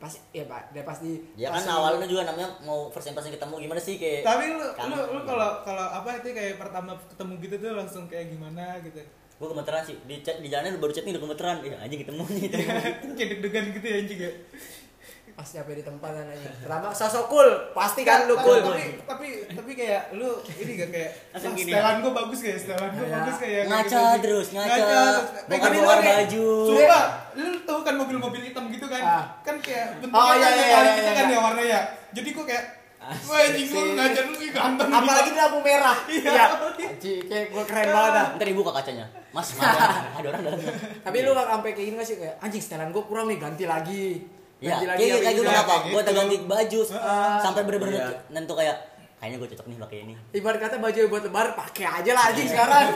pasti 0.00 0.18
ya 0.32 0.44
pak 0.44 0.72
dia 0.72 0.80
pasti 0.82 1.20
Ya 1.36 1.48
kan 1.48 1.60
pasti- 1.60 1.70
awalnya 1.70 2.06
juga 2.06 2.24
namanya 2.24 2.48
mau 2.60 2.88
first 2.88 3.06
impression 3.06 3.30
ketemu 3.30 3.54
gimana 3.60 3.78
sih 3.78 3.94
kayak 3.94 4.24
Tapi 4.24 4.44
lu 4.50 4.64
Kangen. 4.72 4.96
lu 4.96 5.12
lu 5.12 5.20
kalau 5.22 5.60
kalau 5.60 5.86
apa 5.92 6.16
itu 6.16 6.32
kayak 6.32 6.56
pertama 6.56 6.90
ketemu 7.06 7.32
gitu 7.38 7.54
tuh 7.58 7.72
langsung 7.74 8.04
kayak 8.06 8.26
gimana 8.28 8.80
gitu. 8.80 8.96
gue 9.36 9.46
gemeteran 9.46 9.80
sih 9.82 9.96
di 10.02 10.20
chat 10.20 10.36
di 10.36 10.48
jalannya 10.48 10.76
baru 10.76 10.88
chat 10.90 11.00
nih 11.02 11.12
udah 11.12 11.22
gemeteran 11.22 11.56
ya 11.62 11.76
anjing 11.78 12.00
ketemu 12.00 12.22
nih 12.26 12.44
kayak 12.52 13.30
deg-degan 13.30 13.64
gitu 13.72 13.86
ya 13.86 13.96
anjing 13.98 14.20
ya. 14.20 14.32
Pasti 15.32 15.56
apa 15.56 15.70
di 15.70 15.80
tempat 15.80 16.10
kan 16.10 16.26
aja 16.26 16.48
pertama 16.58 16.86
sosok 16.90 17.24
cool 17.26 17.48
pasti 17.70 18.02
kan 18.02 18.24
lu 18.24 18.34
Tapi- 18.34 18.44
cool 18.44 18.58
Tapi 18.60 18.84
tapi 19.02 19.26
tapi 19.50 19.70
kayak 19.72 20.02
lu 20.12 20.30
ini 20.54 20.72
gak 20.76 20.90
kayak 20.90 21.10
Langsung 21.30 21.50
"Ah, 21.50 21.56
gini 21.56 21.70
setelan 21.70 21.96
gua 21.98 22.12
bagus 22.14 22.38
kayak 22.40 22.58
setelan 22.58 22.90
gua 22.90 23.02
Iya. 23.02 23.14
bagus 23.16 23.36
kayak 23.38 23.62
Ngaca 23.64 23.80
gitu, 23.80 23.96
anjing." 23.96 24.20
terus, 24.20 24.46
ngaca. 24.50 24.74
terus. 24.76 25.16
Lu 25.40 25.54
bongkar 25.56 25.70
kayak- 25.98 26.18
baju. 26.20 26.46
Sumpah, 26.66 27.04
lu 27.34 27.48
tahu 27.62 27.80
kan 27.80 27.94
mobil-mobil 27.96 28.40
hitam 28.42 28.64
gitu 28.68 28.86
kan? 28.86 29.02
Ah. 29.02 29.24
Kan 29.40 29.56
kayak 29.58 29.86
bentuknya 29.96 30.20
Oh, 30.20 30.32
iya, 30.32 30.40
kan 30.40 30.52
iya, 30.52 30.64
iya, 30.64 30.78
gitu 30.90 31.00
iya, 31.00 31.12
kan 31.12 31.24
iya. 31.24 31.32
ya 31.32 31.40
warnanya. 31.40 31.80
Jadi 32.10 32.28
gua 32.32 32.46
kayak 32.46 32.64
Wah 33.00 33.40
anjing 33.40 33.64
Si- 33.64 33.96
ngajar 33.96 34.24
lu 34.24 34.36
ganteng 34.36 34.86
nih. 34.86 34.98
apalagi 35.00 35.30
di 35.30 35.38
lampu 35.38 35.58
merah 35.60 35.96
Iya. 36.12 36.30
iya 36.30 36.44
Anjing, 36.84 37.22
kayak 37.24 37.46
gue 37.48 37.64
keren 37.64 37.88
banget 37.88 38.12
dah 38.12 38.26
ntar 38.30 38.46
dibuka 38.46 38.70
kacanya 38.70 39.06
mas 39.30 39.48
ada, 39.56 40.20
orang 40.20 40.42
dalamnya 40.44 40.68
tapi 41.00 41.16
lu 41.22 41.32
gak 41.32 41.48
sampai 41.48 41.70
kayak 41.72 41.86
gini 41.86 41.96
gak 41.96 42.04
sih 42.04 42.16
kayak 42.18 42.36
anjing 42.38 42.60
setelan 42.60 42.92
gue 42.92 43.00
kurang 43.02 43.26
nih 43.26 43.40
ganti 43.40 43.64
lagi 43.64 44.20
ya 44.62 44.76
lagi 44.78 45.00
kayak 45.00 45.08
apa 45.10 45.16
kayak 45.16 45.16
ini." 45.16 45.32
gitu 45.32 45.40
Iya, 45.40 45.50
kenapa 45.50 45.72
kayak 45.72 45.84
gue 45.86 46.00
gitu. 46.00 46.12
ganti 46.14 46.36
baju 46.44 46.80
Ah. 46.92 47.40
sampai 47.40 47.62
bener-bener 47.64 47.94
Iya. 47.96 48.08
nentu 48.30 48.52
kayak 48.52 48.76
kayaknya 49.20 49.36
gue 49.36 49.48
cocok 49.52 49.66
nih 49.66 49.76
pakai 49.78 49.98
ini. 50.02 50.14
Ibarat 50.32 50.58
kata 50.58 50.76
baju 50.76 50.98
buat 51.06 51.22
lebaran 51.22 51.52
pakai 51.54 51.84
aja 51.84 52.10
lah 52.10 52.24
anjing 52.26 52.48
sekarang. 52.48 52.88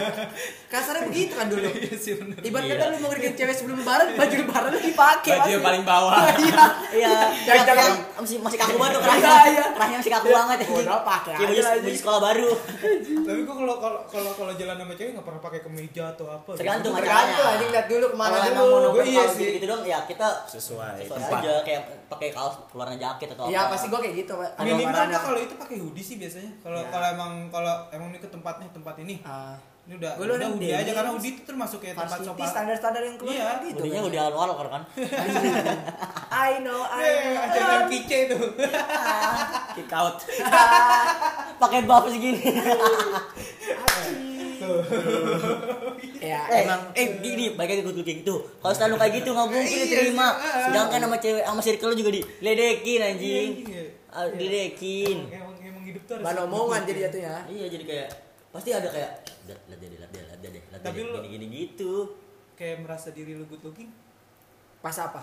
Kasarnya 0.66 1.02
begitu 1.04 1.32
kan 1.32 1.46
dulu. 1.46 1.68
Iya 1.68 2.14
ibarat 2.42 2.66
kata 2.66 2.84
lu 2.86 2.96
mau 2.98 3.08
ngirikin 3.08 3.32
cewek 3.34 3.52
sebelum 3.52 3.76
lebaran 3.78 4.06
baju 4.14 4.34
lebaran 4.38 4.68
lu 4.70 4.80
dipakai 4.80 5.36
Baju 5.36 5.50
yang 5.50 5.60
paling 5.62 5.84
bawah. 5.84 6.16
iya. 6.40 6.64
Iya. 6.90 7.12
Jangan- 7.44 8.00
masih 8.16 8.40
masih 8.40 8.56
kaku 8.56 8.76
banget 8.78 8.96
kerahnya 8.96 9.20
Iya, 9.20 9.44
iya. 9.52 9.64
kerahnya 9.70 9.96
masih 10.00 10.12
kaku 10.14 10.28
banget 10.30 10.56
ya 10.56 10.66
Udah, 10.74 11.00
pakai 11.04 11.32
aja 11.34 11.44
baju, 11.44 11.52
lah, 11.54 11.70
anjing. 11.70 11.84
baju 11.84 11.98
sekolah 12.00 12.20
baru. 12.22 12.50
Tapi 13.28 13.40
gua 13.44 13.54
kalau 13.54 13.74
kalau 14.08 14.30
kalau 14.32 14.52
jalan 14.56 14.76
sama 14.78 14.94
cewek 14.96 15.10
nggak 15.12 15.26
pernah 15.26 15.40
pakai 15.42 15.60
kemeja 15.60 16.02
atau 16.10 16.26
apa. 16.26 16.50
tergantung 16.54 16.92
Tergantung, 16.94 17.36
acaranya. 17.36 17.52
anjing, 17.52 17.70
lihat 17.70 17.86
dulu 17.86 18.06
ke 18.06 18.16
mana 18.16 18.32
dulu. 18.34 18.48
emang 18.48 18.64
mau 18.64 18.78
nongkrong 18.80 18.96
Gua 18.96 19.04
iya 19.04 19.24
sih. 19.28 19.48
gitu 19.54 19.66
dong 19.66 19.82
ya 19.84 19.98
kita 20.04 20.28
Sesuai 20.46 21.04
aja. 21.04 21.52
Kayak 21.60 21.82
pakai 22.06 22.28
kaos 22.30 22.54
keluarnya 22.70 22.96
jaket 22.98 23.28
atau 23.34 23.44
iya 23.46 23.60
apa. 23.60 23.74
pasti 23.74 23.86
gue 23.88 23.98
kayak 23.98 24.14
gitu 24.16 24.32
Minimal 24.38 25.04
kalau 25.10 25.38
itu 25.38 25.54
pakai 25.56 25.76
hoodie 25.76 26.00
sih 26.00 26.13
biasanya. 26.16 26.50
Kalau 26.58 26.78
Ya. 26.78 26.88
kalau 26.88 27.06
emang 27.10 27.32
kalau 27.48 27.74
emang 27.90 28.08
ini 28.08 28.18
ke 28.18 28.28
tempatnya 28.28 28.66
tempat 28.70 28.94
ini. 28.98 29.20
Ah, 29.20 29.54
Ini 29.84 30.00
udah 30.00 30.16
udah 30.16 30.48
hoodie 30.48 30.72
aja 30.72 30.90
karena 30.90 31.12
hoodie 31.12 31.36
itu 31.36 31.44
termasuk 31.44 31.76
kayak 31.78 31.92
tempat 31.94 32.16
sopan. 32.18 32.48
standar-standar 32.48 33.04
yang 33.04 33.20
keluar 33.20 33.36
Iya, 33.36 33.68
gitu 33.68 33.84
Udinya 33.84 34.00
kan. 34.00 34.08
udah 34.08 34.20
alwal 34.32 34.48
kan 34.64 34.82
I 36.48 36.56
know 36.58 36.80
I 36.80 37.04
know 37.04 37.44
ajaran 37.44 37.82
kice 37.86 38.18
itu. 38.24 38.38
Kick 39.76 39.92
out. 39.92 40.16
pakai 41.60 41.84
buff 41.84 42.08
segini 42.08 42.40
ya 46.18 46.40
eh, 46.48 46.64
emang 46.64 46.80
eh 46.94 47.20
gini 47.20 47.52
lagi 47.52 47.84
good 47.84 47.92
looking 47.94 48.24
tuh 48.24 48.40
kalau 48.58 48.72
selalu 48.72 48.96
kayak 48.96 49.12
gitu 49.14 49.30
nggak 49.30 49.46
mungkin 49.46 49.68
Iya, 49.68 49.84
diterima 49.86 50.28
iya. 50.32 50.64
sedangkan 50.64 50.98
sama 51.04 51.16
cewek 51.20 51.44
sama 51.44 51.60
circle 51.60 51.88
lu 51.92 51.96
juga 51.98 52.10
diledekin 52.14 53.00
anjing 53.04 53.50
Iya. 53.62 53.84
Ah, 54.08 54.26
diledekin 54.30 55.16
hidup 55.94 56.02
tuh 56.04 56.12
harus 56.16 56.24
bahan 56.26 56.38
omongan 56.44 56.80
jadi 56.82 57.00
jatuhnya 57.06 57.34
iya 57.46 57.66
jadi 57.68 57.84
kayak 57.84 58.08
pasti 58.50 58.70
ada 58.70 58.88
kayak 58.88 59.10
lihat 59.44 59.60
lihat 59.64 59.78
deh 59.78 59.88
lihat 59.92 60.10
deh 60.10 60.22
lihat 60.24 60.38
deh 60.40 60.50
lihat 60.50 60.80
Tapi 60.80 60.98
deh 60.98 61.06
lu- 61.06 61.22
gini 61.22 61.36
gini 61.38 61.46
gitu 61.64 61.92
kayak 62.52 62.76
merasa 62.80 63.10
diri 63.10 63.32
lu 63.32 63.44
good 63.44 63.62
looking. 63.62 63.90
pas 64.78 64.94
apa 64.96 65.22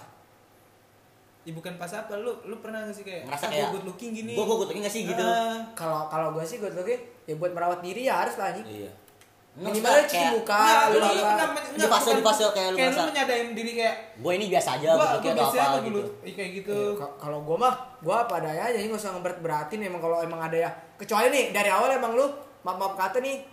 Ya 1.41 1.51
bukan 1.51 1.73
pas 1.75 1.89
apa 1.89 2.13
lu 2.15 2.29
lu 2.43 2.55
pernah 2.57 2.85
gak 2.85 2.93
sih 2.93 3.01
kayak 3.01 3.25
Ngerasa 3.25 3.45
"Ah, 3.45 3.51
kayak, 3.51 3.69
good 3.73 3.85
looking 3.87 4.11
gini. 4.13 4.31
gua- 4.31 4.45
gua 4.45 4.55
good 4.57 4.69
looking 4.69 4.83
gak 4.83 4.93
sih 4.93 5.03
gitu? 5.03 5.19
Ah, 5.19 5.57
kalau 5.73 6.05
kalau 6.05 6.31
gue 6.31 6.43
sih 6.43 6.57
gue 6.57 6.69
looking 6.69 7.01
ya 7.25 7.33
buat 7.33 7.49
merawat 7.49 7.81
diri 7.81 8.05
ya 8.05 8.21
harus 8.21 8.37
lah 8.37 8.53
anjing 8.53 8.61
Iya. 8.63 8.91
Minimal 9.51 9.83
cuci 10.01 10.15
kayak, 10.15 10.31
muka 10.31 10.63
lu 10.87 10.97
apa. 11.03 11.59
Di 11.71 11.83
fase- 11.83 12.15
di 12.15 12.23
fase 12.23 12.43
kayak 12.49 12.69
lu 12.71 12.77
kayak 12.77 12.89
lu 12.89 13.03
menyadarin 13.05 13.49
diri 13.51 13.71
kayak 13.75 13.95
gue 14.15 14.31
ini 14.31 14.45
biasa 14.47 14.69
aja 14.79 14.87
atau 14.89 15.19
biasa 15.19 15.43
apa 15.51 15.59
aja 15.67 15.79
gitu. 15.81 15.91
Dulu 15.91 16.01
kayak 16.25 16.51
gitu. 16.55 16.77
Iya, 16.87 16.95
ka- 16.97 17.15
kalau 17.19 17.39
gue 17.41 17.57
mah 17.59 17.73
gue 17.99 18.15
apa 18.15 18.33
adanya 18.37 18.63
aja 18.65 18.77
nggak 18.79 18.95
usah 18.97 19.11
ngeberat 19.11 19.39
beratin 19.39 19.79
emang 19.81 19.99
kalau 19.99 20.17
emang 20.19 20.39
ada 20.39 20.57
ya. 20.57 20.69
Kecuali 20.95 21.27
nih 21.29 21.45
dari 21.51 21.67
awal 21.67 21.91
emang 21.91 22.15
lu 22.15 22.25
maaf 22.61 22.77
maaf 22.77 22.95
kata 22.95 23.19
nih 23.19 23.43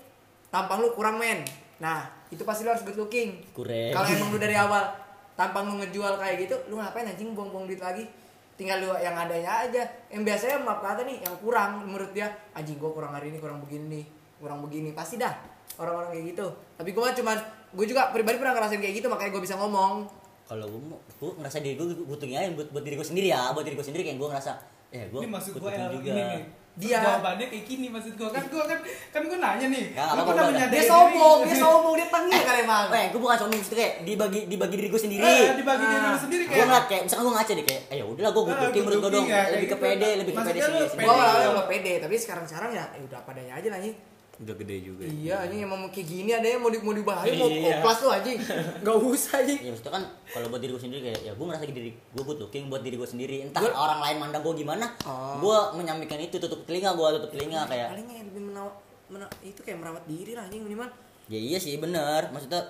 tampang 0.48 0.78
lu 0.78 0.92
kurang 0.92 1.18
men. 1.18 1.42
Nah 1.78 1.98
itu 2.28 2.42
pasti 2.42 2.62
lu 2.62 2.70
harus 2.70 2.82
good 2.82 2.94
looking. 2.96 3.42
Kurang. 3.50 3.90
Kalau 3.90 4.06
emang 4.08 4.28
lu 4.30 4.38
dari 4.38 4.54
awal 4.64 4.86
tampang 5.34 5.66
lu 5.66 5.82
ngejual 5.82 6.14
kayak 6.14 6.36
gitu 6.40 6.54
lu 6.68 6.78
ngapain 6.78 7.04
anjing 7.04 7.34
buang-buang 7.34 7.66
duit 7.66 7.82
lagi? 7.82 8.06
Tinggal 8.54 8.78
lu 8.78 8.94
yang 8.96 9.18
adanya 9.18 9.66
aja. 9.66 9.82
Yang 10.08 10.22
biasanya 10.24 10.62
maaf 10.62 10.78
kata 10.78 11.02
nih 11.02 11.18
yang 11.20 11.34
kurang 11.38 11.82
menurut 11.82 12.14
dia 12.14 12.30
anjing 12.52 12.78
gua 12.78 12.94
kurang 12.94 13.10
hari 13.12 13.30
ini 13.30 13.38
kurang 13.38 13.58
begini 13.58 13.86
nih 13.92 14.04
kurang 14.38 14.62
begini. 14.62 14.94
Pasti 14.94 15.18
dah 15.18 15.57
orang-orang 15.78 16.10
kayak 16.10 16.24
gitu 16.28 16.46
tapi 16.74 16.90
gua 16.90 17.02
mah 17.04 17.14
cuman 17.14 17.38
gue 17.68 17.86
juga 17.86 18.10
pribadi 18.10 18.36
pernah 18.36 18.52
ngerasain 18.52 18.78
kayak 18.78 18.96
gitu 18.96 19.06
makanya 19.06 19.30
gue 19.30 19.42
bisa 19.42 19.54
ngomong 19.54 20.08
kalau 20.44 20.64
gue 20.64 20.80
gue 21.14 21.30
ngerasa 21.36 21.60
diri 21.60 21.74
gue 21.76 21.86
looking 22.02 22.32
aja 22.32 22.48
buat, 22.50 22.68
buat 22.70 22.82
diri 22.82 22.96
gue 22.96 23.04
sendiri 23.06 23.28
ya 23.28 23.52
buat 23.52 23.62
diri 23.62 23.76
gue 23.76 23.84
sendiri 23.84 24.02
kayak 24.02 24.16
gue 24.16 24.28
ngerasa 24.28 24.52
ya 24.88 25.04
gue 25.06 25.20
ini 25.20 25.28
maksud 25.28 25.52
gue 25.52 25.60
looking 25.62 25.88
juga. 25.94 26.10
ini 26.10 26.22
nih. 26.24 26.42
Dia- 26.78 26.94
Dia 26.94 27.02
jawabannya 27.02 27.46
kayak 27.50 27.64
gini 27.66 27.86
maksud 27.90 28.14
gue 28.14 28.28
kan 28.28 28.44
gue 28.46 28.62
kan 28.62 28.78
kan 29.10 29.20
gue 29.20 29.34
nanya 29.36 29.66
nih. 29.66 29.84
Ya, 29.92 30.14
lu 30.14 30.22
pernah 30.22 30.46
menyadari 30.46 30.78
Dia 30.78 30.84
sombong, 30.86 31.38
dia 31.42 31.56
sombong, 31.58 31.94
dia 31.98 32.06
tengil 32.06 32.38
kan 32.40 32.54
emang. 32.56 32.86
Eh, 32.88 33.04
gue 33.10 33.18
bukan 33.18 33.34
sombong 33.36 33.58
maksudnya 33.58 33.78
kayak 33.82 33.94
dibagi 34.06 34.40
dibagi 34.46 34.74
diri 34.78 34.88
gue 34.88 35.02
sendiri. 35.02 35.26
Eh, 35.26 35.58
dibagi 35.58 35.84
diri 35.84 36.06
lu 36.06 36.14
sendiri 36.16 36.42
gue 36.44 36.54
kayak. 36.54 36.64
ngeliat 36.64 36.86
kayak 36.86 37.02
misalkan 37.02 37.24
gue 37.26 37.34
ngaca 37.34 37.52
deh 37.52 37.66
kayak, 37.66 37.82
eh 37.84 37.96
ya 37.98 38.04
udahlah 38.06 38.30
gue 38.30 38.42
looking 38.46 38.62
good 38.70 38.84
menurut 38.86 39.02
gue 39.02 39.10
dong, 39.10 39.26
ya, 39.26 39.34
kayak 39.34 39.48
lebih 39.50 39.66
ke 39.66 39.68
gitu. 39.68 39.82
pede, 39.82 40.08
lebih 40.16 40.32
ke 40.32 40.38
pede 40.40 40.60
sendiri. 40.62 40.86
Sendiri. 40.88 41.08
awalnya 41.10 41.48
nggak 41.50 41.68
pede, 41.68 41.92
tapi 41.98 42.14
sekarang 42.16 42.44
sekarang 42.46 42.70
ya, 42.72 42.84
ya 42.88 43.02
udah 43.02 43.20
padanya 43.20 43.52
aja 43.52 43.68
lah 43.68 43.76
anjing. 43.76 43.96
Udah 44.38 44.54
gede 44.54 44.76
juga. 44.84 45.02
Iya, 45.02 45.34
anjing 45.40 45.60
emang 45.60 45.80
kayak 45.88 46.06
gini 46.06 46.30
ada 46.30 46.46
yang 46.46 46.60
mau 46.60 46.68
di 46.68 46.78
mau 46.78 46.92
dibahayain 46.92 47.34
mau 47.34 47.50
Iya. 47.50 47.74
oplas 47.76 47.98
tuh 47.98 48.06
anjing. 48.08 48.38
Enggak 48.80 48.96
usah 48.96 49.32
anjing. 49.36 49.58
Ya 49.58 49.70
maksudnya 49.70 49.92
kan 49.92 50.04
kalau 50.28 50.46
buat 50.46 50.60
diri 50.60 50.70
gue 50.70 50.80
sendiri 50.80 51.00
kayak 51.04 51.20
ya 51.20 51.32
gue 51.32 51.44
merasa 51.44 51.64
diri 51.64 51.90
gue 51.90 52.22
good 52.24 52.38
looking 52.38 52.64
buat 52.66 52.80
diri 52.80 52.94
gue 52.94 53.08
sendiri. 53.08 53.36
Entah 53.42 53.60
Gua- 53.60 53.74
orang 53.76 53.98
lain 54.00 54.16
mandang 54.20 54.42
gue 54.42 54.54
gimana, 54.56 54.86
Oh. 55.02 55.36
gue 55.38 55.58
menyampaikan 55.74 56.18
itu 56.20 56.36
tutup 56.36 56.62
telinga 56.64 56.92
gue 56.92 57.08
tutup 57.14 57.30
telinga 57.30 57.66
kayak 57.66 57.90
Paling 57.90 58.06
yang 58.08 58.26
lebih 58.26 58.42
menaw, 58.44 58.66
mena- 59.08 59.34
itu 59.40 59.58
kayak 59.58 59.78
merawat 59.78 60.04
diri 60.04 60.32
lah 60.32 60.44
anjing 60.44 60.62
minimal. 60.62 60.86
ya 61.26 61.36
iya 61.36 61.58
sih 61.58 61.76
bener 61.76 62.30
maksudnya 62.30 62.62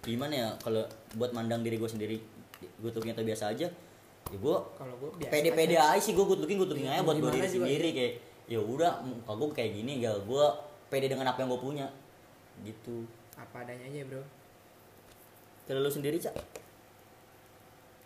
gimana 0.00 0.34
ya 0.34 0.48
kalau 0.58 0.84
buat 1.14 1.30
mandang 1.30 1.60
diri 1.60 1.76
gue 1.76 1.86
sendiri 1.86 2.20
good 2.76 2.92
looking 2.92 3.08
atau 3.10 3.22
biasa 3.22 3.48
aja 3.48 3.64
ya 4.24 4.36
gue 4.36 4.56
Kalau 4.74 4.94
gua 4.96 5.08
biasa. 5.14 5.30
pede-pede 5.30 5.74
aja. 5.74 5.92
aja 5.92 6.02
sih 6.02 6.12
gue 6.12 6.20
good 6.22 6.36
looking 6.38 6.56
good 6.56 6.68
looking 6.68 6.84
Iya, 6.84 6.98
aja 6.98 7.02
buat 7.02 7.16
gue 7.16 7.30
diri 7.32 7.48
sendiri 7.48 7.88
kayak 7.90 8.12
ya 8.46 8.60
udah 8.60 9.00
muka 9.00 9.32
gue 9.32 9.48
kayak 9.54 9.70
gini 9.74 9.92
gak 9.98 10.18
gue 10.22 10.46
pede 10.92 11.08
dengan 11.08 11.24
apa 11.24 11.40
yang 11.40 11.48
gue 11.48 11.62
punya 11.62 11.88
gitu 12.60 13.08
Apa 13.32 13.64
adanya 13.64 13.88
aja, 13.88 14.04
Bro. 14.04 14.20
kalau 15.64 15.80
lu 15.80 15.88
sendiri 15.88 16.16
cak 16.16 16.36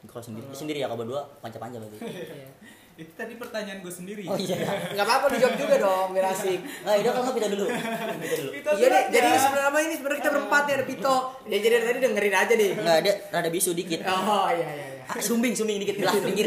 kalau 0.07 0.23
sendiri 0.23 0.47
sendiri 0.53 0.79
ya 0.79 0.87
kalau 0.87 1.03
berdua 1.03 1.27
panca-panca 1.41 1.77
berarti 1.77 1.99
Iya. 2.07 2.49
Itu 2.97 3.13
tadi 3.13 3.37
pertanyaan 3.37 3.85
gue 3.85 3.91
sendiri. 3.91 4.25
oh 4.25 4.39
iya 4.39 4.57
Enggak 4.95 5.05
apa-apa 5.05 5.27
dijawab 5.29 5.57
juga 5.59 5.77
dong, 5.77 6.09
biar 6.15 6.33
asik. 6.33 6.61
nah 6.81 6.95
itu 6.95 7.05
kan 7.07 7.23
kita 7.29 7.49
dulu 7.51 7.67
kita 7.69 8.37
dulu 8.39 8.51
Kita 8.55 8.69
Iya 8.73 8.87
nih, 8.89 9.03
jadi 9.13 9.29
sebenarnya 9.37 9.69
apa 9.69 9.79
ini 9.83 9.95
sebenarnya 9.95 10.19
kita 10.19 10.31
berempat 10.33 10.63
nih 10.63 10.73
ada 10.73 10.85
Pito. 10.87 11.17
Ya 11.45 11.57
jadi 11.59 11.73
dari 11.75 11.85
tadi 11.85 11.99
dengerin 12.01 12.35
aja 12.35 12.55
nih. 12.55 12.71
nggak 12.73 12.97
ada 12.97 13.13
rada 13.31 13.51
bisu 13.51 13.71
dikit 13.75 14.01
Oh 14.01 14.49
iya 14.49 14.65
iya 14.65 14.87
iya. 14.89 14.96
Ah, 15.07 15.19
sumbing 15.19 15.53
sumbing 15.53 15.79
dikit 15.79 15.97
gelas 15.97 16.19
pinggir 16.19 16.47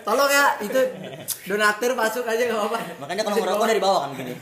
Tolong 0.00 0.28
ya, 0.28 0.44
itu 0.60 0.80
donatur 1.44 1.92
masuk 1.92 2.24
aja 2.24 2.42
enggak 2.42 2.60
apa-apa. 2.60 2.78
makanya 3.00 3.22
kalau 3.22 3.36
ngerokok 3.38 3.66
dari 3.66 3.80
bawah 3.80 4.00
kan 4.04 4.10
gini 4.14 4.34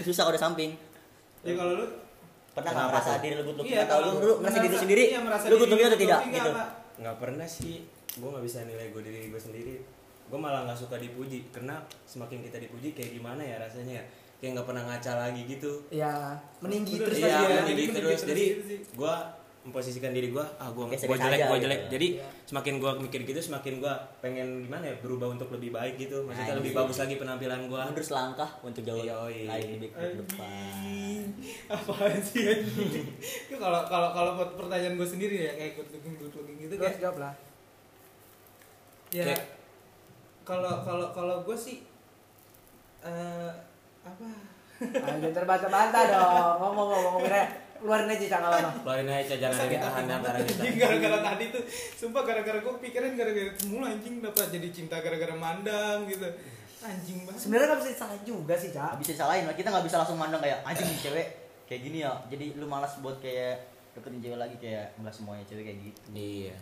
susah 0.00 0.22
kalau 0.22 0.32
udah 0.32 0.42
samping 0.42 0.70
Ya 1.40 1.52
kalau 1.52 1.72
lu 1.74 1.86
pernah 2.52 2.70
nggak 2.70 2.88
merasa 2.88 3.10
tuh? 3.10 3.20
diri 3.20 3.34
lu 3.34 3.42
good 3.44 3.56
Iya, 3.64 3.80
atau 3.84 3.98
lu 3.98 4.10
lu 4.20 4.32
merasa 4.38 4.58
diri 4.58 4.76
sendiri 4.76 5.02
iya, 5.08 5.18
lu 5.20 5.54
good 5.56 5.68
looking 5.68 5.88
atau 5.88 5.98
tidak 5.98 6.20
gitu? 6.24 6.50
Nggak 7.02 7.16
pernah 7.18 7.48
sih. 7.48 7.76
Gue 8.12 8.28
nggak 8.28 8.44
bisa 8.44 8.58
nilai 8.62 8.86
gue 8.88 9.02
diri 9.02 9.20
gue 9.26 9.40
sendiri. 9.40 9.74
Gue 10.28 10.38
malah 10.38 10.62
nggak 10.62 10.78
suka 10.78 10.96
dipuji 10.96 11.48
karena 11.50 11.80
semakin 12.04 12.40
kita 12.40 12.60
dipuji 12.60 12.92
kayak 12.92 13.10
gimana 13.12 13.42
ya 13.42 13.56
rasanya 13.58 13.98
ya. 13.98 14.04
Kayak 14.38 14.50
nggak 14.54 14.66
pernah 14.68 14.82
ngaca 14.86 15.12
lagi 15.18 15.42
gitu. 15.48 15.72
Ya, 15.88 16.36
meninggi 16.60 16.94
terus 16.96 17.18
iya, 17.18 17.40
iya. 17.40 17.60
meninggi 17.64 17.86
terus. 17.90 18.20
terus 18.20 18.20
Jadi 18.22 18.44
gitu 18.46 18.74
gue 18.94 19.14
memposisikan 19.62 20.10
diri 20.10 20.28
gue, 20.28 20.42
ah 20.42 20.68
gue 20.68 20.84
gue 20.84 20.98
jelek, 20.98 21.38
gue 21.40 21.54
gitu. 21.54 21.64
jelek. 21.64 21.80
Jadi 21.86 22.06
Iya. 22.12 22.26
semakin 22.44 22.74
gue 22.76 22.90
mikir 23.00 23.20
gitu, 23.22 23.40
semakin 23.40 23.78
gue 23.78 23.94
pengen 24.18 24.48
gimana 24.60 24.84
ya 24.84 24.98
berubah 24.98 25.30
untuk 25.30 25.48
lebih 25.50 25.70
baik 25.70 25.94
gitu. 25.96 26.26
Maksudnya 26.26 26.50
Nah, 26.50 26.58
lebih 26.58 26.72
iya. 26.72 26.78
bagus 26.82 26.96
lagi 26.98 27.14
penampilan 27.14 27.60
gue. 27.64 27.82
mundur 27.84 28.02
selangkah 28.02 28.50
untuk 28.60 28.82
jauh 28.82 28.98
Yoi. 28.98 29.46
lagi 29.46 29.66
lebih 29.72 29.88
ke 29.88 30.02
depan. 30.18 31.22
Apaan 31.70 32.18
sih? 32.18 32.42
Itu 33.46 33.54
kalau 33.56 33.86
kalau 33.86 34.10
kalau 34.10 34.30
buat 34.34 34.50
pertanyaan 34.56 34.98
gue 34.98 35.06
sendiri 35.06 35.36
ya 35.40 35.52
kayak 35.54 35.72
good 35.76 35.88
looking 35.90 36.14
good 36.16 36.34
looking 36.34 36.56
gitu 36.58 36.74
Terus 36.74 36.82
kayak 36.88 36.98
jawab 37.00 37.16
lah. 37.20 37.34
ya 39.10 39.28
kalau 40.42 40.82
kalau 40.82 41.06
kalau 41.12 41.36
gue 41.42 41.54
sih 41.54 41.86
eh 43.00 43.50
apa 44.02 44.26
Ayo 44.82 45.30
terbata-bata 45.30 46.00
dong. 46.10 46.58
Ngomong-ngomong 46.58 47.22
kira 47.22 47.46
keluarin 47.82 48.08
aja 48.08 48.26
jangan 48.30 48.50
apa. 48.54 48.70
Keluarin 48.78 49.08
aja 49.08 49.34
jangan 49.36 49.56
ada 49.56 49.66
yang 49.66 49.82
tahan 49.82 50.04
antara 50.08 50.38
kita. 50.40 50.54
Anjing 50.56 50.76
gara-gara 50.78 51.18
tadi 51.24 51.44
tuh 51.50 51.62
sumpah 51.96 52.22
gara-gara 52.22 52.58
gue 52.58 52.74
pikirin 52.80 53.12
gara-gara 53.12 53.50
semula 53.54 53.86
anjing 53.88 54.14
dapat 54.18 54.46
jadi 54.48 54.68
cinta 54.70 54.96
gara-gara 54.98 55.34
mandang 55.34 56.06
gitu 56.06 56.28
anjing 56.80 57.18
banget 57.22 57.38
Sebenarnya 57.38 57.66
nggak 57.68 57.80
bisa 57.80 57.90
disalahin 57.92 58.22
juga 58.24 58.54
sih, 58.56 58.70
Cak. 58.70 58.92
Bisa 58.96 59.12
salahin 59.16 59.44
lah 59.44 59.54
kita 59.54 59.68
nggak 59.68 59.84
bisa 59.84 59.96
langsung 59.96 60.16
mandang 60.16 60.38
kayak 60.38 60.62
anjing 60.62 60.86
nih 60.86 61.00
cewek 61.00 61.26
kayak 61.64 61.80
gini 61.82 61.98
ya 62.00 62.12
jadi 62.26 62.54
lu 62.54 62.66
malas 62.66 62.98
buat 62.98 63.18
kayak 63.18 63.58
deketin 63.92 64.20
cewek 64.20 64.38
lagi 64.38 64.56
kayak 64.56 64.94
nggak 64.96 65.10
semuanya 65.10 65.44
cewek 65.44 65.64
kayak 65.64 65.78
gitu 65.80 66.00
Iya. 66.12 66.56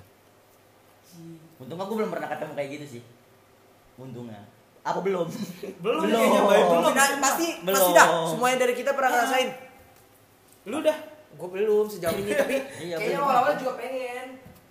untungnya 1.57 1.85
gue 1.85 1.97
belum 1.97 2.11
pernah 2.11 2.29
ketemu 2.29 2.53
kayak 2.55 2.71
gitu 2.71 2.87
sih 2.89 3.03
untungnya 3.97 4.41
apa 4.81 4.99
belum 4.99 5.27
belum 5.85 6.01
Belum. 6.01 6.15
kayaknya 6.15 6.43
baik 6.43 6.65
belum 6.65 6.83
Nah, 6.91 7.09
pasti 7.19 7.47
Belum. 7.61 7.75
pasti 7.75 7.91
dah 7.93 8.09
semuanya 8.27 8.57
dari 8.59 8.75
kita 8.75 8.91
pernah 8.95 9.11
ngerasain. 9.13 9.49
lu 10.63 10.79
dah 10.81 10.97
Gue 11.33 11.49
belum 11.51 11.87
sejauh 11.87 12.17
ini 12.17 12.33
tapi 12.33 12.57
Iya, 12.85 12.95
kayaknya 12.95 13.17
belum. 13.17 13.25
awal-awal 13.25 13.55
juga 13.55 13.73
pengen. 13.77 14.29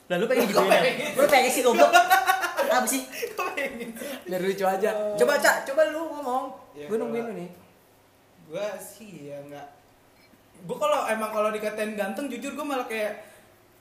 lalu 0.08 0.24
pengen 0.26 0.46
gitu 0.50 0.62
ya 0.64 0.82
gue 1.12 1.26
pengen 1.28 1.50
sih 1.50 1.62
goblok 1.62 1.92
apa 2.60 2.86
sih 2.86 3.02
Biar 4.26 4.40
lucu 4.40 4.64
aja. 4.64 4.90
Coba, 5.14 5.34
Cak, 5.36 5.66
coba 5.66 5.82
lu 5.88 6.02
ngomong. 6.08 6.44
Ya, 6.72 6.86
gue 6.86 6.96
nungguin 6.96 7.24
lu 7.24 7.34
nih. 7.36 7.50
gue 8.46 8.66
sih 8.80 9.28
ya 9.28 9.38
nggak 9.44 9.68
gue 10.60 10.76
kalau 10.76 11.06
emang 11.06 11.30
kalau 11.30 11.50
dikatain 11.50 11.94
ganteng 11.94 12.26
jujur 12.28 12.52
gue 12.52 12.64
malah 12.64 12.84
kayak 12.84 13.22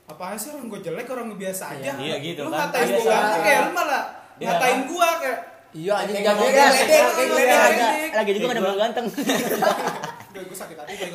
apaan 0.05 0.35
sih 0.35 0.49
orang 0.49 0.69
gue 0.69 0.79
jelek 0.79 1.05
orang 1.07 1.27
gue 1.27 1.39
biasa 1.39 1.73
aja 1.73 1.97
Iya, 1.97 2.15
gitu 2.19 2.41
lu 2.41 2.49
kan. 2.49 2.69
ngatain 2.69 2.87
gue 2.87 2.97
Biasa. 2.99 3.09
ganteng 3.11 3.41
kayak 3.41 3.59
lu 3.59 3.71
malah 3.73 4.03
Iya, 4.35 4.45
ngatain 4.47 4.79
gue 4.85 5.09
kayak 5.17 5.39
Iya, 5.71 5.93
anjing 5.95 6.15
Kayak 6.15 6.25
jangan 6.27 6.41
ledek, 6.45 6.69
ledek 6.79 7.27
gua- 7.27 7.39
aja. 7.39 7.57
lagi 7.59 8.13
lagi 8.15 8.31
juga 8.35 8.45
ada 8.47 8.61
bilang 8.63 8.79
ganteng 8.79 9.05
"Udah, 10.29 10.41
gue 10.45 10.57
sakit 10.57 10.77
hati 10.77 10.93
gue 10.93 11.09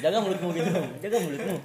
jaga 0.00 0.18
mulutmu 0.20 0.48
gitu. 0.52 0.70
Jaga 1.00 1.16
mulutmu. 1.18 1.56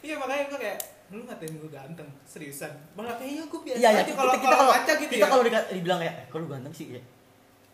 Iya 0.00 0.14
makanya 0.16 0.44
gue 0.46 0.58
kayak 0.62 0.78
lu 1.06 1.22
ngatain 1.22 1.54
gue 1.54 1.70
ganteng 1.70 2.08
seriusan. 2.26 2.72
Malah 2.94 3.14
kayaknya 3.18 3.46
gue 3.46 3.60
biasa 3.62 3.78
iya 3.78 3.88
iya. 3.90 3.98
aja 3.98 4.02
kita 4.06 4.16
kalau 4.16 4.32
kita 4.34 4.42
kalau 4.42 4.58
kalau 4.58 4.72
ngaca 4.74 4.92
gitu 4.98 5.12
kita 5.14 5.26
ya. 5.26 5.30
kalau 5.30 5.42
dibilang 5.70 5.98
kayak 6.02 6.14
kalau 6.30 6.42
lu 6.42 6.48
ganteng 6.50 6.74
sih? 6.74 6.86
Ya. 6.94 7.02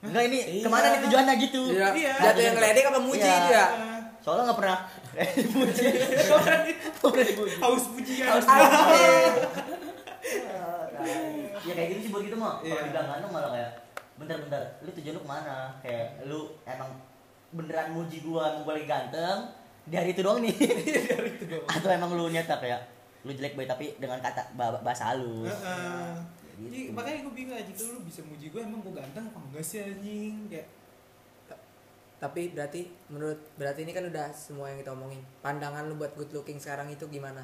Enggak 0.03 0.23
ini 0.29 0.39
Iya. 0.43 0.65
ke 0.67 0.69
mana 0.69 0.87
nih 0.91 1.01
tujuannya 1.07 1.35
gitu. 1.41 1.63
Iya. 1.73 1.89
Iya. 1.95 2.13
Jatuh 2.19 2.43
yang 2.43 2.55
ngeledek 2.59 2.85
apa 2.91 2.99
muji 3.01 3.23
Iya. 3.29 3.49
ya? 3.53 3.67
Soalnya 4.23 4.43
nggak 4.51 4.59
pernah. 4.59 4.79
Dipuji. 5.13 5.87
Pernah 7.03 7.27
dipuji. 7.29 7.57
Haus 7.61 7.85
pujian. 7.93 8.29
Haus 8.33 8.47
Anjing. 8.49 9.35
ya 11.67 11.73
kayak 11.75 11.89
gitu 11.95 12.01
sih 12.07 12.11
buat 12.11 12.23
gitu 12.27 12.37
mah. 12.39 12.59
Kalau 12.59 12.67
Iya. 12.67 12.83
dibilang 12.87 13.07
ganteng 13.11 13.31
malah 13.31 13.51
kayak 13.53 13.71
bentar-bentar 14.17 14.63
lu 14.81 14.91
tujuan 14.93 15.15
lu 15.17 15.23
ke 15.25 15.31
mana 15.31 15.57
kayak 15.81 16.25
lu 16.25 16.53
emang 16.65 16.91
beneran 17.53 17.93
muji 17.93 18.21
gua 18.21 18.57
mau 18.57 18.65
gua 18.65 18.75
lagi 18.77 18.89
ganteng 18.89 19.39
dari 19.83 20.15
itu 20.15 20.23
doang 20.23 20.41
nih 20.41 20.55
atau 21.77 21.89
emang 21.91 22.15
lu 22.15 22.31
nyata 22.31 22.57
kayak 22.61 22.81
lu 23.23 23.31
jelek 23.31 23.55
baik 23.55 23.71
tapi 23.71 23.95
dengan 23.99 24.19
kata 24.19 24.55
ba- 24.55 24.83
bahasa 24.83 25.15
halus 25.15 25.51
Heeh. 25.51 26.15
Gitu. 26.53 26.69
Jadi, 26.69 26.81
makanya 26.95 27.19
gue 27.27 27.35
bingung 27.35 27.57
aja 27.57 27.73
tuh 27.75 27.97
lu 27.97 27.99
bisa 28.07 28.21
muji 28.23 28.53
gue 28.53 28.61
emang 28.61 28.85
gue 28.85 28.95
ganteng 28.95 29.25
apa 29.27 29.39
enggak 29.41 29.65
sih 29.65 29.83
anjing 29.83 30.47
kayak 30.47 30.69
Tapi 32.23 32.55
berarti 32.55 32.87
menurut 33.11 33.41
berarti 33.59 33.83
ini 33.83 33.91
kan 33.91 34.07
udah 34.07 34.31
semua 34.31 34.71
yang 34.71 34.79
kita 34.79 34.95
omongin. 34.95 35.19
Pandangan 35.43 35.91
lu 35.91 35.99
buat 35.99 36.15
good 36.15 36.31
looking 36.31 36.55
sekarang 36.55 36.87
itu 36.87 37.03
gimana? 37.11 37.43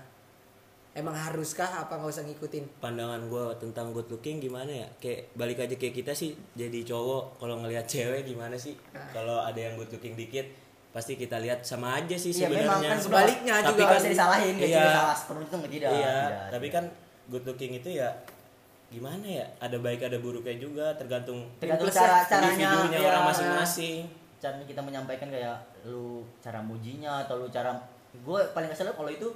Emang 0.90 1.14
haruskah? 1.14 1.68
Apa 1.78 1.94
nggak 1.94 2.10
usah 2.10 2.24
ngikutin? 2.24 2.64
pandangan 2.78 3.20
gue 3.24 3.44
tentang 3.56 3.92
good 3.92 4.08
looking 4.08 4.38
gimana 4.38 4.68
ya? 4.68 4.88
Kayak 4.98 5.30
balik 5.32 5.58
aja 5.60 5.74
kayak 5.74 5.94
kita 5.96 6.12
sih 6.12 6.34
jadi 6.52 6.82
cowok 6.82 7.38
kalau 7.38 7.60
ngelihat 7.60 7.84
cewek 7.84 8.24
gimana 8.24 8.54
sih? 8.54 8.74
Ah. 8.90 9.06
kalau 9.12 9.38
ada 9.38 9.58
yang 9.58 9.74
good 9.74 9.88
looking 9.88 10.14
dikit 10.14 10.48
pasti 10.88 11.14
kita 11.14 11.38
lihat 11.38 11.62
sama 11.62 11.94
aja 11.94 12.16
sih 12.16 12.32
Iya, 12.32 12.48
memang 12.48 12.80
sebenarnya. 12.80 12.88
kan 12.88 12.98
Sebaliknya 12.98 13.54
Tapi 13.60 13.68
juga. 13.70 13.84
kan- 13.84 13.96
bisa 13.96 14.10
disalahin 14.10 14.54
Iya. 14.56 14.82
salah 15.14 15.16
itu 15.38 15.54
nggak 15.54 15.72
tidak. 15.72 15.90
Iya 15.92 16.16
Tidak, 16.18 16.46
tapi 16.48 16.66
tidak. 16.66 16.74
kan 16.74 16.84
good 17.28 17.44
looking 17.44 17.72
itu 17.74 17.88
ya 17.92 18.08
gimana 18.88 19.22
ya? 19.22 19.46
Ada 19.60 19.76
baik 19.78 20.00
ada 20.02 20.18
buruknya 20.18 20.56
juga 20.56 20.86
tergantung 20.96 21.44
tergantung 21.58 21.92
cara 21.92 22.24
caranya 22.24 22.56
individunya 22.66 22.98
ya, 22.98 23.06
orang 23.06 23.24
masing-masing. 23.28 23.98
Caranya 24.38 24.64
kita 24.64 24.80
menyampaikan 24.80 25.28
kayak 25.28 25.56
lu 25.84 26.24
cara 26.38 26.58
mujinya 26.58 27.22
atau 27.22 27.36
lu 27.36 27.46
cara 27.48 27.76
gue 28.10 28.40
paling 28.50 28.66
kesel 28.66 28.90
kalau 28.90 29.12
itu 29.12 29.28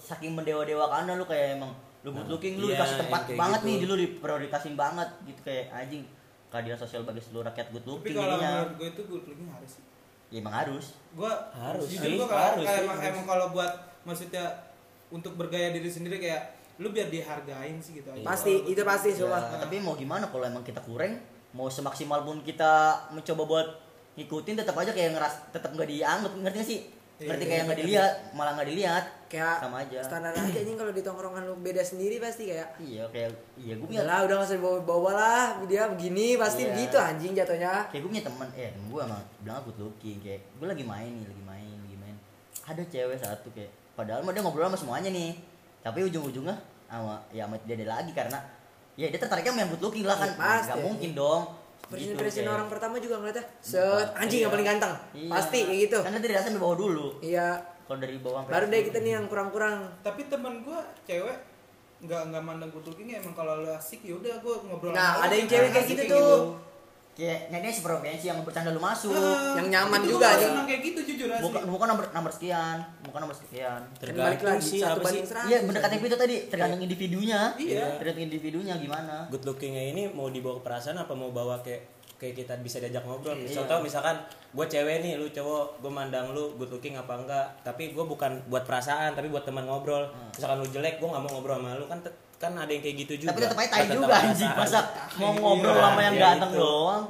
saking 0.00 0.32
mendewa-dewakan 0.36 1.16
lu 1.16 1.24
kayak 1.24 1.56
emang 1.60 1.72
lu 2.00 2.16
good 2.16 2.28
looking 2.32 2.56
lu 2.56 2.72
iya, 2.72 2.80
dikasih 2.80 2.96
tempat 3.04 3.20
yang 3.20 3.28
kayak 3.28 3.40
banget 3.40 3.60
gitu. 3.60 3.68
nih 3.68 3.76
dulu 3.84 3.94
diprioritasin 4.00 4.74
banget 4.76 5.08
gitu. 5.28 5.40
Kayak 5.44 5.64
anjing 5.72 6.02
keadilan 6.50 6.78
sosial 6.80 7.02
bagi 7.04 7.20
seluruh 7.22 7.44
rakyat 7.52 7.66
good 7.70 7.84
tapi 7.84 7.92
looking 7.92 8.14
kalau 8.16 8.36
jadinya. 8.36 8.50
menurut 8.50 8.72
gue 8.76 8.88
itu 8.88 9.02
good 9.04 9.24
looking 9.28 9.48
harus. 9.52 9.70
Sih 9.76 9.84
ya 10.30 10.38
emang 10.38 10.54
harus. 10.54 10.86
Gue 11.12 11.32
Harus 11.52 11.86
jujur 11.90 12.06
sih, 12.06 12.16
gue 12.16 12.26
kalau 12.30 12.62
emang, 12.62 12.98
emang 13.02 13.26
kalau 13.26 13.46
buat 13.50 13.72
maksudnya 14.06 14.46
untuk 15.10 15.34
bergaya 15.34 15.74
diri 15.74 15.90
sendiri 15.90 16.22
kayak 16.22 16.54
lu 16.80 16.94
biar 16.94 17.10
dihargain 17.10 17.76
sih 17.82 18.00
gitu 18.00 18.08
aja. 18.08 18.24
Pasti, 18.24 18.62
Kalau 18.62 18.72
itu 18.72 18.82
pasti, 18.86 19.08
looking. 19.12 19.26
semua. 19.26 19.38
Ya, 19.42 19.58
tapi 19.60 19.76
mau 19.82 19.94
gimana 19.98 20.24
kalau 20.30 20.46
emang 20.46 20.64
kita 20.64 20.80
kurang? 20.80 21.18
Mau 21.52 21.66
semaksimal 21.66 22.22
pun 22.22 22.40
kita 22.46 23.04
mencoba 23.10 23.42
buat 23.44 23.68
ngikutin 24.14 24.54
tetap 24.62 24.78
aja 24.78 24.94
kayak 24.94 25.18
ngeras 25.18 25.34
tetap 25.50 25.74
nggak 25.74 25.90
dianggap 25.90 26.32
ngerti 26.40 26.56
gak 26.56 26.68
sih? 26.70 26.80
Ngerti 27.20 27.44
Iya, 27.44 27.50
kayak 27.50 27.62
nggak 27.68 27.78
dilihat 27.84 28.12
malah 28.32 28.52
nggak 28.56 28.68
dilihat 28.70 29.04
kayak 29.30 29.56
sama 29.60 29.76
aja 29.80 29.98
standar 30.00 30.32
aja 30.32 30.42
anjing 30.42 30.74
kalau 30.74 30.90
di 30.90 31.00
tongkrongan 31.00 31.42
lu 31.44 31.54
beda 31.56 31.78
sendiri 31.80 32.18
pasti 32.18 32.50
kayak 32.50 32.66
iya 32.76 33.06
kayak 33.06 33.30
iya 33.56 33.72
gue 33.72 33.86
punya 33.86 34.02
lah 34.02 34.26
udah 34.26 34.34
gak 34.36 34.44
usah 34.44 34.56
dibawa 34.58 34.78
bawa 34.80 35.10
lah 35.14 35.42
dia 35.64 35.86
begini 35.86 36.34
pasti 36.34 36.60
Iya. 36.60 36.70
begitu 36.72 36.96
anjing 36.98 37.32
jatuhnya 37.32 37.72
kayak 37.86 38.00
gue 38.00 38.10
punya 38.10 38.24
teman 38.24 38.48
eh 38.52 38.70
gue 38.74 39.00
emang 39.00 39.22
bilang 39.40 39.62
good 39.62 39.78
looking 39.78 40.18
kayak 40.18 40.42
gue 40.52 40.66
lagi 40.66 40.82
main 40.82 41.12
nih 41.14 41.24
lagi 41.24 41.44
main 41.44 41.76
lagi 41.80 41.96
main 41.96 42.16
ada 42.66 42.82
cewek 42.84 43.16
satu 43.16 43.48
kayak 43.50 43.70
padahal 43.92 44.20
mah 44.20 44.32
dia 44.32 44.42
ngobrol 44.42 44.66
sama 44.66 44.74
semuanya 44.76 45.08
nih 45.08 45.38
tapi 45.80 46.02
ujung-ujungnya 46.04 46.58
sama 46.84 47.22
ya 47.30 47.46
sama 47.46 47.54
dia 47.62 47.74
ada 47.76 47.86
lagi 47.92 48.10
karena 48.10 48.38
ya 48.94 49.06
dia 49.06 49.16
tertariknya 49.16 49.52
sama 49.52 49.60
yang 49.60 49.70
good 49.70 49.84
looking 49.84 50.04
lah 50.04 50.16
kan 50.16 50.28
Iya, 50.28 50.36
pasti. 50.36 50.66
nggak 50.66 50.82
mungkin 50.84 51.12
dong 51.14 51.42
Gitu, 51.90 52.14
kayak- 52.14 52.46
orang 52.46 52.70
pertama 52.70 53.02
juga 53.02 53.18
ngeliatnya 53.18 53.42
set 53.58 54.14
anjing 54.14 54.40
yang 54.40 54.46
Iya. 54.46 54.54
paling 54.54 54.66
ganteng 54.68 54.94
Iya. 55.10 55.30
pasti 55.32 55.58
kayak 55.60 55.78
gitu 55.80 55.96
karena 56.00 56.18
dari 56.18 56.32
rasa 56.32 56.46
dari 56.46 56.58
bawah 56.58 56.76
dulu 56.76 57.06
iya 57.20 57.46
kalau 57.90 57.98
dari 57.98 58.16
bawah 58.16 58.46
baru 58.46 58.70
deh 58.70 58.86
kita 58.86 58.98
nih 59.00 59.12
yang 59.12 59.26
kurang-kurang. 59.26 59.90
Tapi 60.00 60.30
temen 60.30 60.62
gue 60.62 60.78
cewek 61.02 61.36
nggak 62.00 62.22
nggak 62.30 62.40
mandang 62.40 62.70
good 62.70 62.86
looking 62.86 63.10
emang 63.10 63.34
kalau 63.34 63.58
lu 63.58 63.68
asik 63.68 64.00
ya 64.00 64.14
udah 64.14 64.38
gue 64.38 64.54
ngobrol 64.64 64.94
Nah, 64.94 65.20
ada 65.20 65.34
yang 65.34 65.44
cewek 65.44 65.68
kayak 65.68 65.86
gitu 65.90 66.02
tuh. 66.06 66.54
kayak 67.10 67.50
nyatanya 67.50 67.74
seprovinsi 67.74 68.24
yang 68.24 68.40
bercanda 68.40 68.70
lu 68.70 68.80
masuk. 68.80 69.12
Ah, 69.12 69.52
Yang 69.52 69.68
nyaman 69.68 70.00
itu 70.00 70.16
juga, 70.16 70.28
senang 70.32 70.64
kayak 70.64 70.80
gitu 70.80 71.00
jujur 71.04 71.28
asli. 71.28 71.44
Bukan 71.44 71.60
bukan 71.68 71.86
nomor 71.90 72.04
nomor 72.08 72.30
sekian 72.30 72.78
bukan 73.02 73.20
nomor 73.20 73.36
sekian. 73.36 73.80
Tergantung 73.98 74.24
lagi 74.46 74.64
sih 74.64 74.78
satu 74.80 74.88
apa 74.96 75.00
sih. 75.02 75.04
banding 75.04 75.26
seratus. 75.26 75.48
Iya 75.50 75.58
mendekati 75.60 75.94
itu 75.98 76.16
tadi 76.16 76.36
tergantung 76.46 76.80
individunya. 76.80 77.40
Iya. 77.58 77.98
tergantung 77.98 78.24
individunya 78.24 78.74
gimana. 78.78 79.26
Good 79.28 79.44
lookingnya 79.44 79.82
ini 79.90 80.02
mau 80.08 80.30
dibawa 80.30 80.56
ke 80.56 80.62
perasaan 80.64 80.96
apa 80.96 81.12
mau 81.12 81.28
bawa 81.28 81.60
kayak 81.60 81.99
kayak 82.20 82.36
kita 82.36 82.52
bisa 82.60 82.76
diajak 82.84 83.00
ngobrol. 83.08 83.32
Iya. 83.32 83.64
contoh 83.64 83.80
misalkan 83.80 84.12
gue 84.52 84.66
cewek 84.68 85.00
nih 85.00 85.16
lu 85.16 85.24
cowok 85.32 85.80
gue 85.80 85.88
mandang 85.88 86.36
lu 86.36 86.52
good 86.60 86.68
looking 86.68 86.92
apa 86.92 87.16
enggak. 87.16 87.46
Tapi 87.64 87.96
gue 87.96 88.04
bukan 88.04 88.44
buat 88.52 88.68
perasaan 88.68 89.16
tapi 89.16 89.32
buat 89.32 89.48
teman 89.48 89.64
ngobrol. 89.64 90.04
Hmm. 90.04 90.28
misalkan 90.36 90.60
lu 90.60 90.68
jelek 90.68 91.00
gue 91.00 91.08
nggak 91.08 91.22
mau 91.24 91.30
ngobrol 91.32 91.56
sama 91.56 91.80
lu. 91.80 91.88
Kan 91.88 92.04
kan 92.36 92.52
ada 92.56 92.68
yang 92.68 92.84
kayak 92.84 92.96
gitu 93.08 93.24
juga. 93.24 93.32
tapi 93.32 93.40
tetap 93.44 93.58
aja 93.60 93.68
tai 93.72 93.84
juga 93.88 94.16
anjing. 94.16 94.50
masa 94.52 94.78
mau 95.16 95.32
ngobrol 95.32 95.72
Iya, 95.72 95.84
sama 95.84 96.00
yang 96.04 96.14
iya 96.16 96.22
ganteng 96.28 96.50
gitu. 96.52 96.60
doang? 96.60 97.04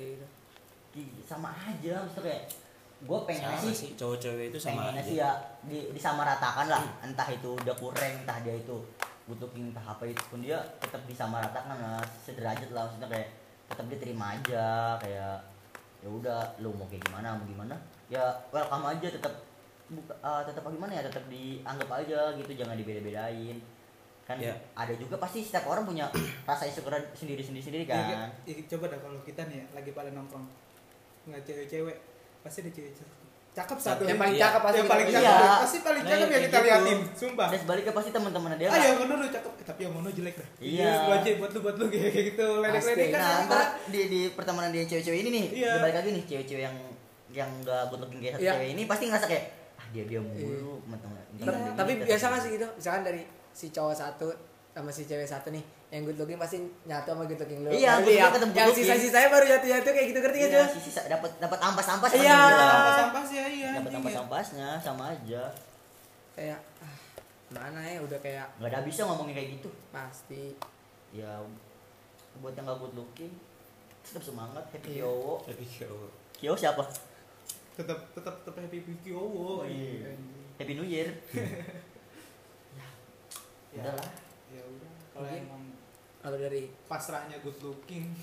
Gitu. 0.00 0.24
Sama 1.28 1.48
aja 1.54 1.92
maksudnya 2.00 2.24
kayak 2.24 2.42
gue 3.00 3.18
pengen 3.24 3.48
sama 3.48 3.60
sih 3.64 3.72
sih 3.72 3.90
cowok 3.96 4.16
cewek 4.20 4.44
itu 4.52 4.58
sama 4.60 4.92
pengennya 4.92 5.00
aja. 5.00 5.08
sih 5.08 5.16
ya 5.16 5.30
di 5.64 5.78
disamaratakan 5.92 6.66
lah. 6.68 6.82
Entah 7.00 7.28
itu 7.32 7.52
udah 7.52 7.76
kurang 7.76 8.12
entah 8.24 8.36
dia 8.40 8.56
itu 8.56 8.76
butuh 9.24 9.48
entah 9.56 9.84
apa 9.84 10.04
itu 10.04 10.20
pun 10.28 10.40
dia 10.40 10.58
tetap 10.80 11.00
disamaratakan 11.04 11.76
lah 11.76 12.00
sederajat 12.20 12.68
lah. 12.72 12.84
Maksudnya 12.88 13.08
kayak 13.08 13.28
tetap 13.70 13.86
diterima 13.86 14.34
aja 14.34 14.98
kayak 14.98 15.38
ya 16.00 16.08
udah 16.08 16.40
lu 16.58 16.72
mau 16.72 16.84
kayak 16.84 17.06
gimana 17.06 17.38
mau 17.38 17.46
gimana? 17.46 17.74
Ya 18.08 18.20
welcome 18.50 18.82
aja 18.84 19.06
tetap 19.06 19.30
buka, 19.86 20.14
eh, 20.14 20.42
tetap 20.44 20.62
gimana 20.64 20.92
ya 20.92 21.02
tetap 21.02 21.22
dianggap 21.26 21.90
aja 21.96 22.34
gitu 22.34 22.50
jangan 22.52 22.74
dibeda-bedain. 22.74 23.58
Kan 24.22 24.38
Ya. 24.38 24.54
ada 24.72 24.94
juga 24.94 25.18
pasti 25.18 25.42
setiap 25.42 25.66
orang 25.66 25.82
punya 25.84 26.06
rasa 26.46 26.62
insecure 26.64 26.94
sendiri 27.12 27.40
sendiri 27.40 27.64
sendiri 27.64 27.84
Ya, 27.84 28.26
kan. 28.26 28.28
ya, 28.44 28.54
coba 28.68 28.86
dah 28.86 28.98
kalau 28.98 29.18
kita 29.22 29.42
nih 29.46 29.58
ya, 29.58 29.66
lagi 29.72 29.90
pada 29.90 30.10
nongkrong 30.10 30.46
nggak 31.26 31.42
cewek-cewek 31.42 31.96
pasti 32.40 32.62
ada 32.62 32.70
cewek 32.70 32.92
cakep 33.50 33.78
satu 33.78 34.02
Yang 34.04 34.14
paling 34.16 34.30
Iya. 34.32 34.44
cakep 34.46 34.60
pasti 34.60 34.78
yang 34.78 34.86
paling 34.86 35.04
pilih. 35.04 35.16
cakep 35.18 35.34
Iya. 35.34 35.52
pasti 35.58 35.78
paling 35.80 36.00
Nah, 36.00 36.08
cakep 36.08 36.20
ya 36.20 36.30
yang 36.30 36.30
kita 36.40 36.50
gitu. 36.52 36.66
liatin 36.66 36.98
sumpah 37.12 37.46
dan 37.46 37.58
sebaliknya 37.58 37.92
pasti 37.92 38.10
teman-teman 38.10 38.50
dia 38.54 38.68
ah 38.68 38.78
yang 38.80 38.96
mana 38.96 39.12
lu 39.12 39.26
cakep 39.28 39.52
Eh, 39.52 39.66
tapi 39.66 39.80
yang 39.82 39.92
mana 39.92 40.08
jelek 40.08 40.34
dah 40.34 40.48
Iya. 40.56 40.90
aja 41.12 41.30
buat 41.36 41.50
lu 41.50 41.60
buat 41.60 41.76
lu 41.76 41.86
kayak 41.86 42.12
gitu 42.28 42.46
ledek-ledek 42.60 43.08
kan 43.08 43.20
nah 43.20 43.36
ntar 43.44 43.62
di 43.86 44.00
di 44.06 44.20
pertemanan 44.30 44.70
dia 44.70 44.84
cewek-cewek 44.84 45.18
ini 45.20 45.30
nih 45.30 45.44
Iya. 45.58 45.72
balik 45.80 45.96
lagi 45.96 46.08
nih 46.12 46.22
cewek-cewek 46.24 46.62
yang 46.62 46.76
yang 47.30 47.50
gak 47.60 47.82
good 47.88 48.00
looking 48.00 48.18
kayak 48.18 48.34
satu 48.34 48.42
Iya. 48.42 48.52
cewek 48.54 48.68
ini 48.70 48.82
pasti 48.84 49.04
ngerasa 49.06 49.26
kayak 49.26 49.44
ah 49.76 49.86
dia 49.88 50.04
dia 50.04 50.20
mulu 50.20 50.74
Iya. 51.32 51.44
Ta- 51.44 51.74
tapi 51.76 51.92
biasa 52.00 52.24
gak 52.28 52.40
sih 52.40 52.50
gitu 52.54 52.66
misalkan 52.70 53.02
dari 53.02 53.22
si 53.50 53.66
cowok 53.68 53.94
satu 53.94 54.28
sama 54.70 54.88
si 54.88 55.02
cewek 55.02 55.24
satu 55.24 55.50
nih 55.50 55.64
yang 55.90 56.06
good 56.06 56.14
looking 56.16 56.38
pasti 56.38 56.56
nyatu 56.86 57.10
sama 57.10 57.26
good 57.26 57.34
looking 57.36 57.60
lu 57.60 57.68
Iya, 57.68 57.98
good 57.98 58.14
looking 58.14 58.30
ketemu 58.30 58.52
yang 58.54 58.70
sisa-sisanya 58.70 59.28
baru 59.28 59.44
jatuh-jatuh 59.44 59.90
kayak 59.90 60.06
gitu 60.08 60.18
ngerti 60.20 60.38
gak 60.40 60.50
iya, 60.50 60.62
sisa 60.70 61.00
dapat 61.06 61.30
dapat 61.36 61.58
ampas-ampas 61.58 62.10
Iya. 62.14 62.38
sampah 62.38 62.94
sampah 62.96 63.22
sih 63.24 63.36
ya 63.36 63.46
iya 63.48 63.68
dapat 63.74 63.82
anjing, 63.82 63.90
ya. 63.90 63.98
ampas-ampasnya 63.98 64.68
sama 64.78 65.04
aja 65.10 65.42
kayak 66.30 66.60
ah, 66.78 66.94
mana 67.50 67.82
ya 67.82 67.98
udah 68.00 68.18
kayak 68.22 68.46
nggak 68.56 68.70
ada 68.70 68.86
bisa 68.86 69.02
ngomongin 69.02 69.34
kayak 69.34 69.50
gitu 69.58 69.70
pasti 69.90 70.54
ya 71.10 71.42
buat 72.38 72.54
yang 72.54 72.64
gak 72.64 72.78
good 72.78 72.94
looking 72.94 73.34
tetap 74.00 74.22
semangat 74.22 74.62
happy 74.70 74.94
Iya. 74.94 75.02
Kyowo 75.02 75.34
Tapi 75.42 75.64
cowok. 75.66 76.10
Kyo 76.32 76.52
siapa 76.54 76.82
tetap 77.74 77.98
tetap 78.14 78.34
tetap 78.40 78.54
happy 78.56 78.78
you 79.02 79.18
oh, 79.18 79.66
Iya. 79.66 80.14
Happy 80.54 80.72
New 80.72 80.86
Year 80.86 81.10
Ya. 83.70 83.86
udah 83.86 83.94
lah 83.94 84.10
ya 84.50 84.62
udah 84.66 84.92
kalau 85.14 85.30
emang 85.30 85.62
kalau 86.20 86.36
dari 86.36 86.68
pasrahnya 86.84 87.40
good 87.40 87.58
looking. 87.60 88.06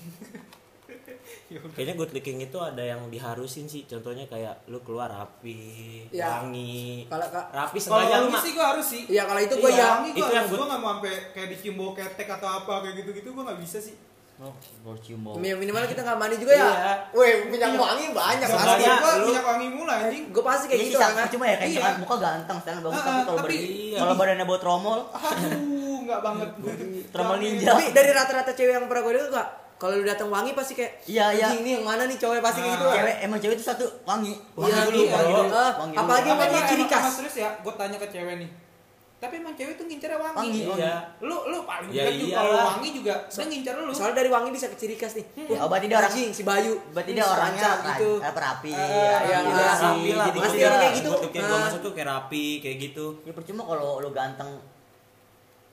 Ya 1.48 1.60
Kayaknya 1.60 1.94
good 1.94 2.12
looking 2.12 2.40
itu 2.40 2.56
ada 2.58 2.80
yang 2.80 3.04
diharusin 3.06 3.64
sih. 3.64 3.84
Contohnya 3.84 4.24
kayak 4.24 4.64
lu 4.66 4.80
keluar 4.80 5.04
rapi, 5.06 6.04
Ya. 6.08 6.40
wangi. 6.40 7.04
kalau 7.04 7.24
Rapi 7.28 7.76
kalau 7.78 8.00
sengaja 8.00 8.16
lu 8.18 8.26
wangi 8.26 8.38
sih 8.38 8.52
gua 8.54 8.66
harus 8.72 8.86
sih. 8.86 9.02
Iya 9.06 9.22
kalau 9.24 9.36
itu 9.38 9.54
gue 9.54 9.68
Iya, 9.68 9.76
ya 9.78 9.86
wangi 9.94 10.10
itu 10.10 10.20
gua 10.22 10.32
yang 10.32 10.46
gua 10.46 10.64
nggak 10.66 10.80
mau 10.80 10.90
sampai 10.94 11.14
kayak 11.30 11.48
dicium 11.50 11.74
bau 11.76 11.92
ketek 11.92 12.28
atau 12.30 12.48
apa 12.50 12.72
kayak 12.80 12.94
gitu 12.98 13.10
gitu 13.14 13.28
gua 13.30 13.42
nggak 13.44 13.60
bisa 13.60 13.78
sih. 13.78 13.96
Oh 14.38 14.54
cium 14.96 15.20
bau 15.20 15.34
Min- 15.34 15.58
minimal 15.58 15.84
kita 15.84 16.00
nggak 16.00 16.16
mandi 16.16 16.36
juga 16.38 16.52
ya. 16.54 16.64
Iya. 16.64 16.92
weh 17.12 17.32
minyak 17.46 17.70
wangi 17.74 18.06
banyak 18.10 18.48
pasti. 18.48 18.84
gua 18.86 19.12
lu- 19.14 19.26
minyak 19.26 19.44
wangi 19.44 19.68
mula 19.68 19.94
anjing. 19.98 20.24
gue 20.30 20.42
pasti 20.42 20.64
kayak 20.66 20.78
Iya 20.78 20.86
gitu 20.86 20.98
kan? 21.00 21.26
cuma 21.28 21.44
ya 21.44 21.56
kayak 21.58 21.70
Iya. 21.74 21.88
muka 21.98 22.16
ganteng, 22.16 22.56
style 22.58 22.80
bagus, 22.80 22.96
Ah, 22.96 23.04
tapi 23.04 23.20
kalau 23.26 23.38
ber- 23.42 23.52
iya. 23.52 23.98
kalau 23.98 24.14
badannya 24.14 24.44
buat 24.46 24.60
tromol, 24.62 25.00
aduh 25.10 25.77
nggak 26.08 26.20
banget 26.20 26.48
Jangan. 27.12 27.38
ninja. 27.42 27.66
tapi 27.68 27.82
dari 27.96 28.10
rata-rata 28.10 28.52
cewek 28.52 28.72
yang 28.72 28.86
pernah 28.86 29.02
gue 29.02 29.14
lihat 29.14 29.28
gak 29.30 29.48
kalau 29.76 29.94
lu 29.94 30.02
datang 30.02 30.26
wangi 30.26 30.50
pasti 30.52 30.74
kayak 30.74 31.06
Iya, 31.06 31.26
iya. 31.30 31.46
nih 31.54 31.78
yang 31.78 31.84
mana 31.84 32.02
nih 32.04 32.16
cowok 32.16 32.40
pasti 32.40 32.58
kayak 32.58 32.66
Ah. 32.66 32.74
gitu 32.74 32.84
kan 32.84 32.96
cewek 32.98 33.16
emang 33.22 33.38
cewek 33.38 33.54
itu 33.54 33.64
satu 33.64 33.84
wangi, 34.02 34.34
wangi 34.52 34.72
Iya, 34.72 34.82
dulu, 34.84 34.98
iya, 34.98 35.12
wangi 35.12 35.28
iya. 35.28 35.38
dulu, 35.38 35.54
Ah, 35.54 35.72
wangi 35.76 35.94
apalagi 35.94 36.02
dulu. 36.24 36.34
Apa 36.34 36.42
wangi 36.42 36.56
emang- 36.56 36.68
ciri 36.68 36.84
khas. 36.84 37.04
serius 37.14 37.36
ya 37.36 37.48
gue 37.54 37.72
tanya 37.74 37.96
ke 37.96 38.08
cewek 38.08 38.36
nih 38.38 38.50
tapi 39.18 39.34
emang 39.36 39.50
cewek 39.52 39.74
tuh 39.74 39.82
ngincernya 39.84 40.14
wangi, 40.16 40.38
Wangi, 40.38 40.60
Iya. 40.78 40.94
lu 41.20 41.36
lu 41.44 41.58
paling 41.62 41.90
Ya 41.90 42.06
iyalah. 42.06 42.38
kalau 42.38 42.58
wangi 42.70 42.88
juga 42.92 43.14
dia 43.24 43.44
ngincer 43.44 43.74
lu 43.76 43.90
soalnya 43.90 44.16
dari 44.16 44.30
wangi 44.30 44.50
bisa 44.50 44.66
ke 44.66 44.76
ciri 44.76 44.94
khas 44.94 45.14
nih 45.14 45.26
Ya, 45.44 45.58
oh, 45.58 45.66
berarti 45.66 45.86
dia 45.86 45.96
orang- 45.96 46.14
si 46.28 46.42
Bayu 46.42 46.74
Berarti 46.88 47.10
Hmm, 47.10 47.18
dia 47.18 47.24
si 47.24 47.30
orangnya 47.32 47.70
Panca 47.72 47.86
gitu 47.88 48.10
rapi, 48.14 48.30
Eh, 48.30 48.34
rapi, 48.38 48.70
iya, 48.70 49.38
gitu 49.40 49.50
iya, 49.52 49.74
rapi 49.76 50.10
lah. 50.12 50.26
Jadi 50.28 50.38
Pasti 50.40 50.58
orang 50.60 50.78
kayak 50.80 50.94
gitu. 50.96 51.10
Looking 51.16 51.42
gua 51.44 51.50
Ah. 51.52 51.62
masuk 51.64 51.80
tuh 51.80 51.92
kayak 51.92 52.08
rapi, 52.08 52.46
kayak 52.60 52.76
gitu. 52.80 53.06
Ya 53.22 53.32
percuma 53.32 53.62
kalau 53.64 53.90
lu 53.98 54.10
ganteng, 54.12 54.50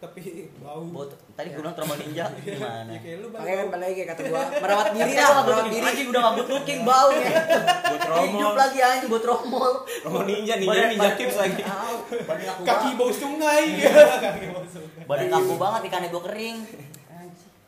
tapi 0.06 0.22
bau 0.62 0.86
bau 0.86 1.04
tadi 1.34 1.48
gue 1.50 1.58
bilang 1.58 1.74
tromol 1.74 1.98
ninja 1.98 2.30
gimana? 2.46 2.92
ya 2.94 3.00
kayak 3.02 3.18
lu 3.18 3.28
bau 3.34 3.42
makanya 3.42 3.58
kan 3.58 3.68
balik 3.74 3.82
lagi 3.82 3.96
kayak 3.98 4.10
kata 4.14 4.22
gua 4.30 4.44
merawat 4.64 4.88
diri 4.94 5.12
Iya, 5.12 5.26
lah 5.26 5.42
merawat 5.42 5.66
diri 5.66 5.82
Anjing 5.82 6.08
udah 6.14 6.22
good 6.38 6.50
looking 6.52 6.82
bau 6.86 7.10
ya. 7.10 7.30
Buat 7.34 8.26
Hidup 8.30 8.56
lagi 8.56 8.80
anjing 8.80 9.10
buat 9.10 9.24
tromol. 9.26 9.74
Tromol 9.84 10.24
ninja, 10.30 10.54
ninja 10.62 10.84
ninja 10.86 11.10
tips 11.18 11.38
lagi. 11.42 11.62
Aku 11.66 12.62
kaki 12.70 12.90
bau 12.94 13.10
sungai 13.10 13.66
Badan 15.10 15.28
kaku 15.28 15.54
banget 15.58 15.82
ikannya 15.90 16.10
gue 16.14 16.24
kering. 16.30 16.58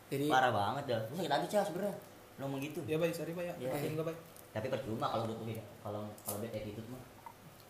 Jadi 0.08 0.26
Parah 0.30 0.52
banget 0.54 0.84
dah. 0.88 1.00
Terus 1.10 1.18
sakit 1.20 1.32
hati 1.34 1.46
cah 1.50 1.64
sebenernya. 1.66 1.96
Ngomong 2.38 2.60
gitu. 2.62 2.80
ya 2.86 3.02
baik 3.02 3.14
sorry 3.18 3.34
pak 3.34 3.44
ya 3.44 3.54
Iya. 3.58 3.70
baik 3.98 4.18
Tapi 4.54 4.68
percuma 4.70 5.10
kalau 5.10 5.26
good 5.26 5.42
looking. 5.42 5.58
Kalau 5.82 6.06
kalau 6.22 6.38
bad 6.38 6.54
attitude 6.54 6.88
mah. 6.94 7.17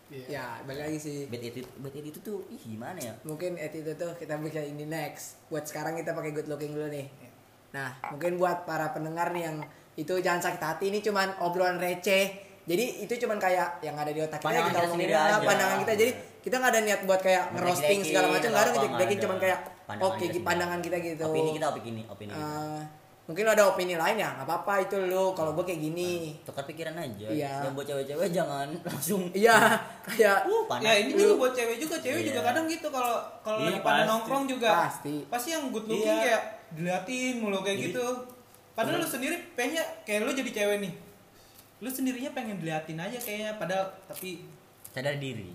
Ya 0.07 0.45
balik 0.63 0.81
lagi 0.87 0.97
sih 1.03 1.17
Bad 1.27 1.43
attitude, 1.43 1.69
bad 1.83 1.91
attitude 1.91 2.23
tuh 2.23 2.39
ih 2.47 2.61
gimana 2.63 2.95
ya? 2.95 3.13
mungkin 3.27 3.59
attitude 3.59 3.99
tuh 3.99 4.11
kita 4.15 4.39
bisa 4.39 4.63
ini 4.63 4.87
next 4.87 5.35
buat 5.51 5.67
sekarang 5.67 5.99
kita 5.99 6.15
pakai 6.15 6.31
good 6.31 6.47
looking 6.47 6.71
dulu 6.71 6.87
nih 6.87 7.07
Iya. 7.11 7.29
nah 7.75 7.89
mungkin 8.15 8.39
buat 8.39 8.63
para 8.63 8.95
pendengar 8.95 9.35
nih 9.35 9.43
yang 9.51 9.57
itu 9.99 10.13
jangan 10.23 10.39
sakit 10.39 10.61
hati 10.63 10.85
ini 10.93 11.03
cuman 11.03 11.43
obrolan 11.43 11.75
receh 11.75 12.31
jadi 12.67 12.85
itu 13.03 13.13
cuman 13.23 13.39
kayak 13.39 13.79
yang 13.83 13.95
ada 13.99 14.11
di 14.11 14.19
otak 14.23 14.39
kita 14.39 14.47
Pandangan 14.47 14.99
kita 14.99 15.15
ah, 15.15 15.27
aja. 15.27 15.43
pandangan 15.43 15.77
kita 15.83 15.93
jadi 15.99 16.11
kita 16.43 16.55
nggak 16.63 16.71
ada 16.71 16.81
niat 16.83 16.99
buat 17.03 17.19
kayak 17.19 17.43
ngerosting 17.55 17.99
segala 18.07 18.27
macam 18.31 18.49
nggak 18.51 18.63
ada 18.63 18.71
nggak 18.71 19.19
cuman 19.23 19.37
kayak 19.43 19.59
oke 19.99 20.19
sendiri. 20.23 20.39
pandangan 20.43 20.79
kita 20.79 20.97
gitu 21.03 21.23
Opini 21.27 21.51
kita 21.59 21.65
opini 21.71 22.01
opini 22.07 22.31
kita. 22.31 23.06
Mungkin 23.27 23.43
lo 23.43 23.51
ada 23.51 23.67
opini 23.67 23.93
lain 23.93 24.15
ya 24.15 24.31
nggak 24.31 24.47
apa-apa 24.47 24.87
itu 24.87 24.95
lo 25.03 25.35
kalau 25.35 25.51
gue 25.51 25.67
kayak 25.67 25.83
gini 25.83 26.31
Tukar 26.41 26.63
pikiran 26.63 26.95
aja. 26.95 27.27
Iya. 27.27 27.53
Yang 27.61 27.73
buat 27.75 27.85
cewek-cewek 27.85 28.27
jangan 28.31 28.67
langsung 28.87 29.21
iya 29.35 29.75
kayak 30.01 30.47
uh 30.47 30.63
panas. 30.65 30.81
ya 30.81 30.93
ini 30.97 31.11
juga 31.11 31.33
buat 31.37 31.51
cewek 31.51 31.75
juga 31.77 31.95
cewek 31.97 32.21
Iya. 32.21 32.27
juga 32.29 32.41
kadang 32.45 32.65
gitu 32.65 32.87
kalau 32.87 33.15
kalau 33.43 33.59
Iya, 33.59 33.67
lagi 33.69 33.79
pada 33.83 34.01
nongkrong 34.05 34.43
juga 34.47 34.71
Pasti. 34.81 35.27
pasti 35.27 35.51
yang 35.51 35.67
good 35.67 35.83
looking 35.85 36.07
Iya. 36.07 36.23
kayak 36.23 36.41
diliatin 36.69 37.33
mulu 37.37 37.59
kayak 37.59 37.77
Jadi- 37.77 37.87
gitu 37.89 38.05
padahal 38.71 38.97
lu 38.97 39.07
sendiri 39.07 39.35
pengennya 39.53 39.83
kayak 40.01 40.23
lu 40.23 40.31
jadi 40.31 40.51
cewek 40.53 40.77
nih 40.79 40.93
lu 41.77 41.89
sendirinya 41.89 42.31
pengen 42.31 42.57
diliatin 42.57 42.95
aja 42.97 43.17
kayaknya 43.17 43.51
padahal 43.53 43.85
tapi 44.07 44.47
sadar 44.87 45.17
diri. 45.17 45.51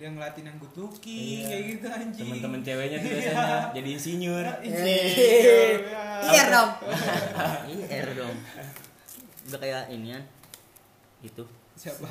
Dia 0.00 0.08
ngeliatin 0.08 0.48
yang 0.48 0.56
good 0.56 0.74
looking 0.74 1.36
Iya. 1.36 1.44
kayak 1.46 1.62
gitu 1.68 1.86
anjing 1.86 2.24
Temen-temen 2.24 2.60
ceweknya 2.64 2.96
tuh 2.98 3.10
biasanya 3.10 3.56
jadi 3.70 3.88
insinyur. 3.92 4.46
Eh, 4.64 5.72
iya 6.26 6.42
dong 6.48 6.70
IR 7.84 8.06
dong. 8.16 8.36
Udah 9.44 9.58
kayak 9.58 9.82
ini 9.90 10.08
kan. 10.10 10.24
Gitu. 11.20 11.44
siapa 11.76 12.08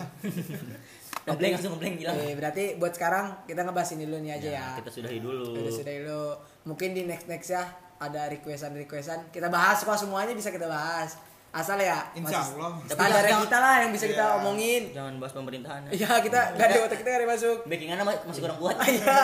ngebleng 1.26 1.52
langsung 1.52 1.74
ngebleng 1.76 1.96
bilang 1.98 2.18
Eh, 2.20 2.34
berarti 2.34 2.64
buat 2.76 2.90
sekarang 2.90 3.26
kita 3.46 3.62
ngebahas 3.62 3.90
ini 3.92 4.06
dulu 4.06 4.18
nih 4.20 4.34
aja 4.36 4.50
ya. 4.52 4.68
kita 4.78 4.90
sudahi 4.90 5.18
dulu 5.20 5.46
Udah 5.56 5.70
sudah 5.72 5.94
dulu. 5.96 6.26
Mungkin 6.66 6.90
di 6.92 7.02
next 7.04 7.26
next 7.26 7.50
ya 7.50 7.66
ada 7.98 8.26
requestan 8.28 8.74
requestan 8.74 9.30
kita 9.30 9.46
bahas 9.48 9.82
kok 9.82 9.94
semuanya 9.96 10.32
bisa 10.32 10.50
kita 10.50 10.66
bahas. 10.66 11.18
Asal 11.50 11.78
ya 11.78 11.98
Insya 12.14 12.46
Allah. 12.46 12.78
standar 12.86 13.26
kita 13.26 13.58
lah 13.58 13.76
yang 13.82 13.90
bisa 13.90 14.06
kita 14.06 14.22
Iya. 14.24 14.38
omongin. 14.38 14.84
jangan 14.92 15.14
bahas 15.18 15.34
pemerintahan 15.34 15.82
ya. 15.86 15.92
Iya 15.96 16.12
kita 16.22 16.40
nggak 16.54 16.68
ada 16.68 16.76
otak 16.84 16.98
kita 16.98 17.10
nggak 17.10 17.22
ada 17.22 17.30
masuk. 17.30 17.58
backingannya 17.66 18.04
ma- 18.04 18.24
masih 18.24 18.42
kurang 18.44 18.58
kuat 18.58 18.76
Iya. 18.86 19.18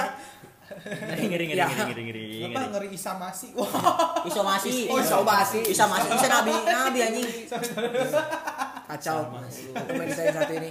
ngeri 1.05 1.25
ngeri 1.27 1.45
ngeri 1.47 1.59
Ya. 1.59 1.67
ngeri 1.67 1.83
ngeri 1.85 2.03
ngeri 2.03 2.25
Apa 2.43 2.57
ngeri 2.57 2.69
ngeri 2.71 2.87
isamasi? 2.91 3.47
Wah. 3.53 3.69
isomasi 4.29 4.69
Oh, 4.87 4.97
isomasi. 4.97 5.59
isomasi 5.63 6.07
bisa 6.09 6.27
nabi 6.27 6.51
nabi 6.51 6.99
anjing 6.99 7.27
Kacau. 8.87 9.17
Komen 9.75 10.07
saya 10.07 10.29
satu 10.31 10.53
ini. 10.55 10.69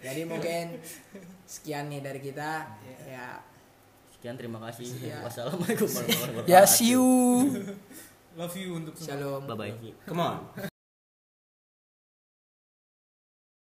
Jadi 0.00 0.22
mungkin 0.22 0.78
sekian 1.44 1.86
nih 1.86 2.00
dari 2.00 2.18
kita. 2.20 2.66
Ya. 3.04 3.42
sekian 4.08 4.34
terima 4.34 4.58
kasih 4.60 4.86
Iya. 5.04 5.20
wassalamualaikum 5.20 5.86
warahmatullahi 5.86 6.22
wabarakatuh 6.34 6.48
Ya 6.48 6.62
see 6.64 6.90
you. 6.92 7.06
Love 8.36 8.54
you 8.60 8.76
untuk 8.76 8.94
semua. 9.00 9.16
Shalom. 9.16 9.40
bye 9.48 9.56
bye 9.56 9.72
come 10.04 10.20
on 10.20 10.68